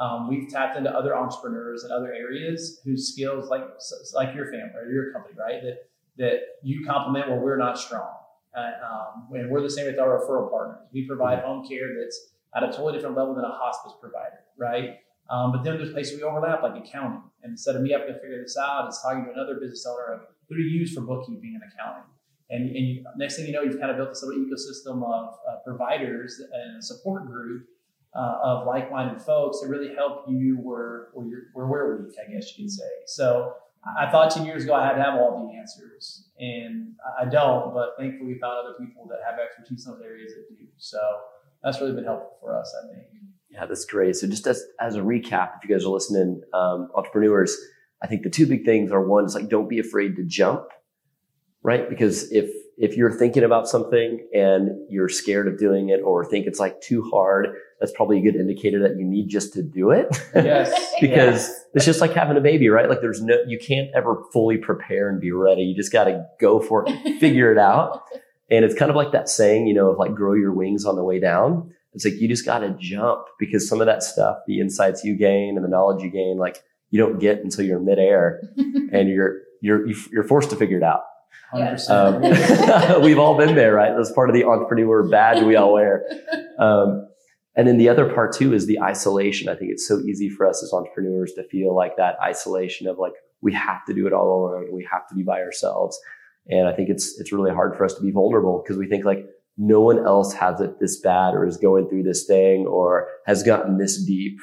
um, 0.00 0.28
we've 0.28 0.48
tapped 0.48 0.76
into 0.76 0.90
other 0.90 1.16
entrepreneurs 1.16 1.84
in 1.84 1.90
other 1.90 2.12
areas 2.12 2.80
whose 2.84 3.12
skills, 3.12 3.50
like 3.50 3.64
like 4.14 4.34
your 4.34 4.46
family 4.46 4.72
or 4.76 4.90
your 4.90 5.12
company, 5.12 5.34
right, 5.38 5.62
that 5.62 5.88
that 6.18 6.40
you 6.62 6.84
complement 6.86 7.28
where 7.28 7.40
we're 7.40 7.56
not 7.56 7.78
strong. 7.78 8.14
Uh, 8.56 8.70
um, 8.86 9.28
and 9.32 9.50
we're 9.50 9.62
the 9.62 9.70
same 9.70 9.86
with 9.86 9.98
our 9.98 10.20
referral 10.20 10.50
partners. 10.50 10.86
We 10.92 11.06
provide 11.06 11.40
home 11.40 11.66
care 11.66 11.88
that's 11.98 12.32
at 12.54 12.62
a 12.62 12.66
totally 12.68 12.94
different 12.94 13.16
level 13.16 13.34
than 13.34 13.44
a 13.44 13.50
hospice 13.50 13.92
provider, 14.00 14.40
right? 14.58 14.98
Um, 15.30 15.52
but 15.52 15.62
then 15.62 15.78
there's 15.78 15.92
places 15.92 16.16
we 16.16 16.22
overlap, 16.22 16.62
like 16.62 16.76
accounting. 16.84 17.22
And 17.42 17.52
instead 17.52 17.76
of 17.76 17.82
me 17.82 17.92
having 17.92 18.08
to 18.08 18.20
figure 18.20 18.42
this 18.42 18.56
out, 18.56 18.86
it's 18.86 19.02
talking 19.02 19.24
to 19.24 19.32
another 19.32 19.58
business 19.60 19.86
owner 19.86 20.14
of 20.14 20.20
who 20.48 20.56
to 20.56 20.62
use 20.62 20.92
for 20.94 21.00
bookkeeping 21.00 21.58
and 21.60 21.72
accounting. 21.72 22.04
And, 22.50 22.76
and 22.76 22.86
you, 22.86 23.04
next 23.16 23.36
thing 23.36 23.46
you 23.46 23.52
know, 23.52 23.62
you've 23.62 23.80
kind 23.80 23.90
of 23.90 23.96
built 23.96 24.10
this 24.10 24.22
little 24.22 24.44
ecosystem 24.44 25.02
of 25.02 25.34
uh, 25.48 25.56
providers 25.64 26.40
and 26.52 26.78
a 26.78 26.82
support 26.82 27.26
group 27.26 27.66
uh, 28.14 28.38
of 28.42 28.66
like-minded 28.66 29.22
folks 29.22 29.60
that 29.60 29.68
really 29.68 29.94
help 29.94 30.24
you 30.28 30.58
where, 30.60 31.08
where, 31.14 31.66
we're 31.66 32.02
weak, 32.02 32.14
I 32.20 32.30
guess 32.30 32.56
you 32.58 32.64
could 32.64 32.70
say. 32.70 32.90
So 33.06 33.54
I 33.98 34.10
thought 34.10 34.30
10 34.30 34.44
years 34.44 34.64
ago 34.64 34.74
I 34.74 34.86
had 34.86 34.96
to 34.96 35.02
have 35.02 35.14
all 35.14 35.48
the 35.48 35.58
answers, 35.58 36.28
and 36.38 36.92
I 37.18 37.24
don't, 37.24 37.72
but 37.72 37.94
thankfully 37.98 38.34
we 38.34 38.38
found 38.38 38.58
other 38.58 38.74
people 38.78 39.08
that 39.08 39.20
have 39.26 39.40
expertise 39.40 39.86
in 39.86 39.92
those 39.92 40.02
areas 40.02 40.32
that 40.34 40.54
do. 40.54 40.66
So 40.76 40.98
that's 41.64 41.80
really 41.80 41.94
been 41.94 42.04
helpful 42.04 42.36
for 42.38 42.54
us, 42.54 42.74
I 42.84 42.94
think. 42.94 43.06
Yeah, 43.52 43.66
that's 43.66 43.84
great. 43.84 44.16
So 44.16 44.26
just 44.26 44.46
as, 44.46 44.64
as 44.80 44.96
a 44.96 45.00
recap, 45.00 45.50
if 45.56 45.68
you 45.68 45.74
guys 45.74 45.84
are 45.84 45.90
listening, 45.90 46.42
um, 46.54 46.88
entrepreneurs, 46.94 47.56
I 48.02 48.06
think 48.06 48.22
the 48.22 48.30
two 48.30 48.46
big 48.46 48.64
things 48.64 48.90
are 48.90 49.06
one 49.06 49.26
is 49.26 49.34
like, 49.34 49.48
don't 49.48 49.68
be 49.68 49.78
afraid 49.78 50.16
to 50.16 50.24
jump, 50.24 50.68
right? 51.62 51.88
Because 51.88 52.32
if, 52.32 52.50
if 52.78 52.96
you're 52.96 53.12
thinking 53.12 53.44
about 53.44 53.68
something 53.68 54.26
and 54.34 54.70
you're 54.88 55.10
scared 55.10 55.46
of 55.46 55.58
doing 55.58 55.90
it 55.90 56.00
or 56.02 56.24
think 56.24 56.46
it's 56.46 56.58
like 56.58 56.80
too 56.80 57.08
hard, 57.12 57.54
that's 57.78 57.92
probably 57.92 58.18
a 58.18 58.22
good 58.22 58.36
indicator 58.36 58.80
that 58.80 58.96
you 58.96 59.04
need 59.04 59.28
just 59.28 59.52
to 59.52 59.62
do 59.62 59.90
it. 59.90 60.08
Yes. 60.34 60.70
because 61.00 61.48
yes. 61.48 61.64
it's 61.74 61.84
just 61.84 62.00
like 62.00 62.12
having 62.12 62.36
a 62.36 62.40
baby, 62.40 62.68
right? 62.70 62.88
Like 62.88 63.02
there's 63.02 63.22
no, 63.22 63.36
you 63.46 63.58
can't 63.58 63.90
ever 63.94 64.22
fully 64.32 64.56
prepare 64.56 65.10
and 65.10 65.20
be 65.20 65.30
ready. 65.30 65.62
You 65.62 65.76
just 65.76 65.92
got 65.92 66.04
to 66.04 66.24
go 66.40 66.58
for 66.58 66.84
it, 66.88 67.20
figure 67.20 67.52
it 67.52 67.58
out. 67.58 68.02
And 68.50 68.66
it's 68.66 68.74
kind 68.74 68.90
of 68.90 68.96
like 68.96 69.12
that 69.12 69.30
saying, 69.30 69.66
you 69.66 69.72
know, 69.72 69.92
of 69.92 69.98
like 69.98 70.14
grow 70.14 70.34
your 70.34 70.52
wings 70.52 70.84
on 70.84 70.94
the 70.94 71.02
way 71.02 71.18
down. 71.18 71.72
It's 71.94 72.04
like 72.04 72.14
you 72.14 72.28
just 72.28 72.44
got 72.44 72.60
to 72.60 72.74
jump 72.78 73.26
because 73.38 73.68
some 73.68 73.80
of 73.80 73.86
that 73.86 74.02
stuff, 74.02 74.38
the 74.46 74.60
insights 74.60 75.04
you 75.04 75.14
gain 75.14 75.56
and 75.56 75.64
the 75.64 75.68
knowledge 75.68 76.02
you 76.02 76.10
gain, 76.10 76.38
like 76.38 76.62
you 76.90 76.98
don't 76.98 77.18
get 77.18 77.38
until 77.40 77.64
you're 77.64 77.80
midair 77.80 78.40
and 78.92 79.08
you're 79.08 79.40
you're 79.60 79.86
you're 80.10 80.24
forced 80.24 80.50
to 80.50 80.56
figure 80.56 80.78
it 80.78 80.82
out. 80.82 81.02
Um, 81.90 82.22
we've 83.02 83.18
all 83.18 83.36
been 83.36 83.54
there, 83.54 83.74
right? 83.74 83.92
That's 83.96 84.12
part 84.12 84.30
of 84.30 84.34
the 84.34 84.44
entrepreneur 84.44 85.08
badge 85.08 85.42
we 85.42 85.56
all 85.56 85.72
wear. 85.74 86.04
Um, 86.58 87.08
and 87.54 87.68
then 87.68 87.76
the 87.76 87.88
other 87.88 88.12
part 88.12 88.32
too 88.32 88.54
is 88.54 88.66
the 88.66 88.80
isolation. 88.80 89.48
I 89.48 89.54
think 89.54 89.70
it's 89.70 89.86
so 89.86 90.00
easy 90.00 90.30
for 90.30 90.46
us 90.46 90.62
as 90.62 90.72
entrepreneurs 90.72 91.34
to 91.34 91.44
feel 91.44 91.74
like 91.74 91.96
that 91.98 92.16
isolation 92.22 92.86
of 92.86 92.98
like 92.98 93.12
we 93.42 93.52
have 93.52 93.84
to 93.86 93.94
do 93.94 94.06
it 94.06 94.12
all 94.12 94.46
alone. 94.46 94.72
We 94.72 94.88
have 94.90 95.06
to 95.08 95.14
be 95.14 95.22
by 95.22 95.42
ourselves. 95.42 95.98
And 96.48 96.66
I 96.66 96.72
think 96.72 96.88
it's 96.88 97.20
it's 97.20 97.32
really 97.32 97.52
hard 97.52 97.76
for 97.76 97.84
us 97.84 97.94
to 97.94 98.02
be 98.02 98.10
vulnerable 98.10 98.62
because 98.62 98.78
we 98.78 98.86
think 98.86 99.04
like 99.04 99.26
no 99.62 99.80
one 99.80 100.04
else 100.04 100.32
has 100.34 100.60
it 100.60 100.80
this 100.80 101.00
bad 101.00 101.34
or 101.34 101.46
is 101.46 101.56
going 101.56 101.88
through 101.88 102.02
this 102.02 102.26
thing 102.26 102.66
or 102.66 103.08
has 103.26 103.44
gotten 103.44 103.78
this 103.78 104.04
deep. 104.04 104.40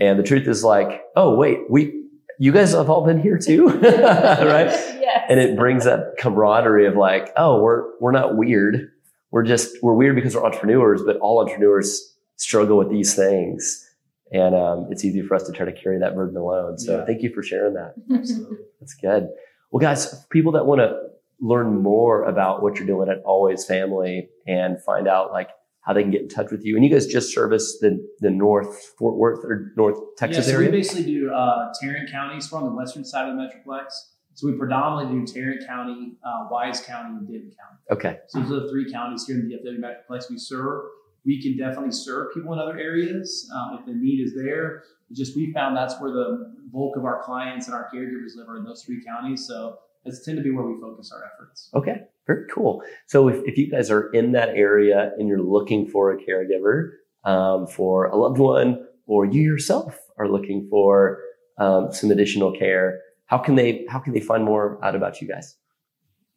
And 0.00 0.18
the 0.18 0.22
truth 0.22 0.46
is 0.46 0.62
like, 0.62 1.02
oh, 1.16 1.34
wait, 1.34 1.60
we, 1.70 2.02
you 2.38 2.52
guys 2.52 2.72
have 2.72 2.90
all 2.90 3.06
been 3.06 3.18
here 3.18 3.38
too, 3.38 3.68
right? 3.68 4.66
Yes. 4.66 5.24
And 5.30 5.40
it 5.40 5.56
brings 5.56 5.84
that 5.84 6.16
camaraderie 6.18 6.86
of 6.86 6.96
like, 6.96 7.32
oh, 7.38 7.62
we're, 7.62 7.98
we're 7.98 8.12
not 8.12 8.36
weird. 8.36 8.92
We're 9.30 9.44
just, 9.44 9.82
we're 9.82 9.94
weird 9.94 10.14
because 10.14 10.34
we're 10.34 10.44
entrepreneurs, 10.44 11.02
but 11.02 11.16
all 11.16 11.40
entrepreneurs 11.40 12.14
struggle 12.36 12.76
with 12.76 12.90
these 12.90 13.14
things. 13.14 13.86
And 14.30 14.54
um, 14.54 14.88
it's 14.90 15.02
easy 15.02 15.22
for 15.22 15.34
us 15.34 15.44
to 15.44 15.52
try 15.52 15.64
to 15.64 15.72
carry 15.72 15.98
that 16.00 16.14
burden 16.14 16.36
alone. 16.36 16.76
So 16.76 16.98
yeah. 16.98 17.06
thank 17.06 17.22
you 17.22 17.32
for 17.32 17.42
sharing 17.42 17.72
that. 17.74 17.94
Absolutely. 18.14 18.58
That's 18.80 18.92
good. 18.92 19.28
Well, 19.70 19.80
guys, 19.80 20.26
people 20.30 20.52
that 20.52 20.66
want 20.66 20.80
to 20.80 21.07
learn 21.40 21.82
more 21.82 22.24
about 22.24 22.62
what 22.62 22.76
you're 22.76 22.86
doing 22.86 23.08
at 23.08 23.18
Always 23.24 23.64
Family 23.64 24.28
and 24.46 24.82
find 24.82 25.06
out 25.06 25.30
like 25.32 25.50
how 25.82 25.92
they 25.94 26.02
can 26.02 26.10
get 26.10 26.22
in 26.22 26.28
touch 26.28 26.50
with 26.50 26.64
you. 26.64 26.76
And 26.76 26.84
you 26.84 26.90
guys 26.90 27.06
just 27.06 27.32
service 27.32 27.78
the 27.80 28.06
the 28.20 28.30
North 28.30 28.92
Fort 28.98 29.16
Worth 29.16 29.44
or 29.44 29.72
North 29.76 29.98
Texas 30.16 30.46
yeah, 30.46 30.52
so 30.52 30.58
area. 30.58 30.70
we 30.70 30.76
basically 30.76 31.04
do 31.04 31.32
uh, 31.32 31.72
Tarrant 31.80 32.10
County. 32.10 32.40
So 32.40 32.56
we're 32.56 32.64
on 32.64 32.70
the 32.70 32.76
western 32.76 33.04
side 33.04 33.28
of 33.28 33.36
the 33.36 33.42
metroplex. 33.42 33.86
So 34.34 34.46
we 34.46 34.56
predominantly 34.56 35.18
do 35.18 35.32
Tarrant 35.32 35.66
County, 35.66 36.12
uh, 36.24 36.46
Wise 36.50 36.80
County, 36.80 37.16
and 37.16 37.26
Denton 37.26 37.50
County. 37.50 37.78
Okay. 37.90 38.20
So 38.28 38.40
those 38.40 38.52
are 38.52 38.60
the 38.60 38.68
three 38.68 38.92
counties 38.92 39.26
here 39.26 39.36
in 39.36 39.48
the 39.48 39.56
DFW 39.56 39.80
metroplex 39.80 40.30
we 40.30 40.38
serve. 40.38 40.84
We 41.24 41.42
can 41.42 41.56
definitely 41.56 41.92
serve 41.92 42.32
people 42.32 42.52
in 42.52 42.58
other 42.58 42.78
areas 42.78 43.50
um, 43.52 43.78
if 43.80 43.86
the 43.86 43.94
need 43.94 44.20
is 44.20 44.34
there. 44.36 44.84
It's 45.10 45.18
just 45.18 45.34
we 45.34 45.52
found 45.52 45.76
that's 45.76 46.00
where 46.00 46.12
the 46.12 46.54
bulk 46.70 46.96
of 46.96 47.04
our 47.04 47.22
clients 47.24 47.66
and 47.66 47.74
our 47.74 47.88
caregivers 47.92 48.36
live 48.36 48.48
are 48.48 48.58
in 48.58 48.64
those 48.64 48.84
three 48.84 49.02
counties. 49.04 49.46
So 49.46 49.78
that's 50.04 50.24
tend 50.24 50.38
to 50.38 50.42
be 50.42 50.50
where 50.50 50.64
we 50.64 50.80
focus 50.80 51.12
our 51.14 51.24
efforts. 51.24 51.70
Okay, 51.74 52.02
very 52.26 52.46
cool. 52.52 52.82
So 53.06 53.28
if, 53.28 53.40
if 53.44 53.58
you 53.58 53.70
guys 53.70 53.90
are 53.90 54.10
in 54.10 54.32
that 54.32 54.50
area 54.50 55.12
and 55.18 55.28
you're 55.28 55.42
looking 55.42 55.88
for 55.88 56.12
a 56.12 56.16
caregiver 56.16 56.90
um, 57.24 57.66
for 57.66 58.06
a 58.06 58.16
loved 58.16 58.38
one, 58.38 58.86
or 59.06 59.24
you 59.24 59.42
yourself 59.42 59.98
are 60.18 60.28
looking 60.28 60.68
for 60.70 61.18
um, 61.58 61.92
some 61.92 62.10
additional 62.10 62.52
care, 62.52 63.00
how 63.26 63.38
can 63.38 63.54
they 63.54 63.84
how 63.88 63.98
can 63.98 64.12
they 64.12 64.20
find 64.20 64.44
more 64.44 64.82
out 64.84 64.94
about 64.94 65.20
you 65.20 65.28
guys? 65.28 65.56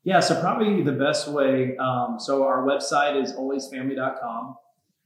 Yeah, 0.03 0.19
so 0.19 0.39
probably 0.41 0.81
the 0.81 0.93
best 0.93 1.27
way. 1.27 1.77
Um, 1.77 2.15
so 2.19 2.43
our 2.43 2.65
website 2.65 3.21
is 3.21 3.33
alwaysfamily.com. 3.33 4.55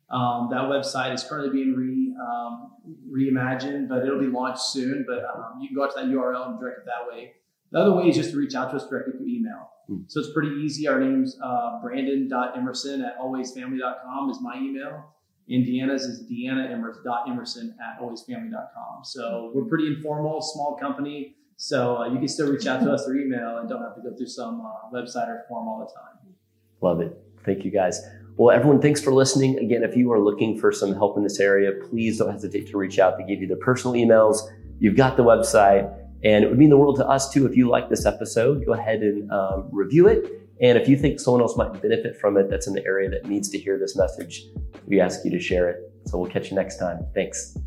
Um, 0.10 0.48
that 0.52 0.62
website 0.64 1.14
is 1.14 1.24
currently 1.24 1.52
being 1.52 1.76
re, 1.76 2.16
um, 2.22 2.72
reimagined, 3.12 3.90
but 3.90 4.06
it'll 4.06 4.20
be 4.20 4.28
launched 4.28 4.62
soon. 4.62 5.04
But 5.08 5.26
um, 5.26 5.60
you 5.60 5.68
can 5.68 5.76
go 5.76 5.84
out 5.84 5.96
to 5.96 6.00
that 6.00 6.06
URL 6.06 6.52
and 6.52 6.60
direct 6.60 6.80
it 6.80 6.86
that 6.86 7.14
way. 7.14 7.34
The 7.76 7.82
other 7.82 7.94
way 7.94 8.06
is 8.06 8.16
just 8.16 8.32
to 8.32 8.38
reach 8.38 8.56
out 8.56 8.70
to 8.70 8.78
us 8.78 8.88
directly 8.88 9.18
through 9.18 9.28
email. 9.28 9.70
Mm. 9.90 10.06
So 10.08 10.22
it's 10.22 10.32
pretty 10.32 10.62
easy. 10.64 10.88
Our 10.88 10.98
name's 10.98 11.38
uh, 11.44 11.82
brandon.emerson 11.82 13.02
at 13.04 13.20
alwaysfamily.com 13.20 14.30
is 14.30 14.40
my 14.40 14.56
email. 14.56 15.14
And 15.50 15.66
Deanna's 15.66 16.04
is 16.04 16.24
deanna.emerson 16.24 17.76
at 17.82 18.02
alwaysfamily.com. 18.02 19.04
So 19.04 19.52
we're 19.54 19.66
pretty 19.66 19.88
informal, 19.88 20.42
small 20.42 20.78
company. 20.80 21.36
So 21.58 21.98
uh, 21.98 22.08
you 22.08 22.18
can 22.18 22.30
still 22.30 22.50
reach 22.50 22.66
out 22.66 22.82
to 22.82 22.94
us 22.94 23.04
through 23.04 23.26
email 23.26 23.58
and 23.58 23.68
don't 23.68 23.82
have 23.82 23.96
to 23.96 24.02
go 24.02 24.16
through 24.16 24.28
some 24.28 24.62
uh, 24.62 24.98
website 24.98 25.28
or 25.28 25.44
form 25.50 25.68
all 25.68 25.80
the 25.80 25.94
time. 25.94 26.34
Love 26.80 27.02
it. 27.02 27.22
Thank 27.44 27.66
you 27.66 27.72
guys. 27.72 28.02
Well, 28.38 28.56
everyone, 28.56 28.82
thanks 28.82 29.02
for 29.02 29.14
listening. 29.14 29.60
Again, 29.60 29.84
if 29.84 29.98
you 29.98 30.14
are 30.14 30.20
looking 30.22 30.58
for 30.58 30.72
some 30.72 30.94
help 30.94 31.18
in 31.18 31.24
this 31.24 31.42
area, 31.42 31.72
please 31.90 32.20
don't 32.20 32.32
hesitate 32.32 32.70
to 32.70 32.78
reach 32.78 33.00
out. 33.00 33.18
They 33.18 33.26
give 33.26 33.42
you 33.42 33.48
their 33.48 33.58
personal 33.58 33.98
emails. 33.98 34.38
You've 34.80 34.96
got 34.96 35.18
the 35.18 35.24
website 35.26 36.05
and 36.24 36.44
it 36.44 36.50
would 36.50 36.58
mean 36.58 36.70
the 36.70 36.78
world 36.78 36.96
to 36.98 37.08
us 37.08 37.32
too 37.32 37.46
if 37.46 37.56
you 37.56 37.68
like 37.68 37.90
this 37.90 38.06
episode. 38.06 38.66
Go 38.66 38.74
ahead 38.74 39.02
and 39.02 39.32
um, 39.32 39.70
review 39.72 40.08
it. 40.08 40.42
And 40.62 40.78
if 40.78 40.88
you 40.88 40.98
think 40.98 41.20
someone 41.20 41.42
else 41.42 41.58
might 41.58 41.82
benefit 41.82 42.16
from 42.18 42.38
it 42.38 42.50
that's 42.50 42.68
in 42.68 42.74
the 42.74 42.86
area 42.86 43.10
that 43.10 43.26
needs 43.26 43.50
to 43.50 43.58
hear 43.58 43.78
this 43.78 43.96
message, 43.96 44.46
we 44.88 45.00
ask 45.02 45.26
you 45.26 45.32
to 45.32 45.40
share 45.40 45.70
it. 45.70 45.92
So 46.06 46.18
we'll 46.18 46.32
catch 46.32 46.50
you 46.50 46.56
next 46.56 46.78
time. 46.78 47.06
Thanks. 47.14 47.58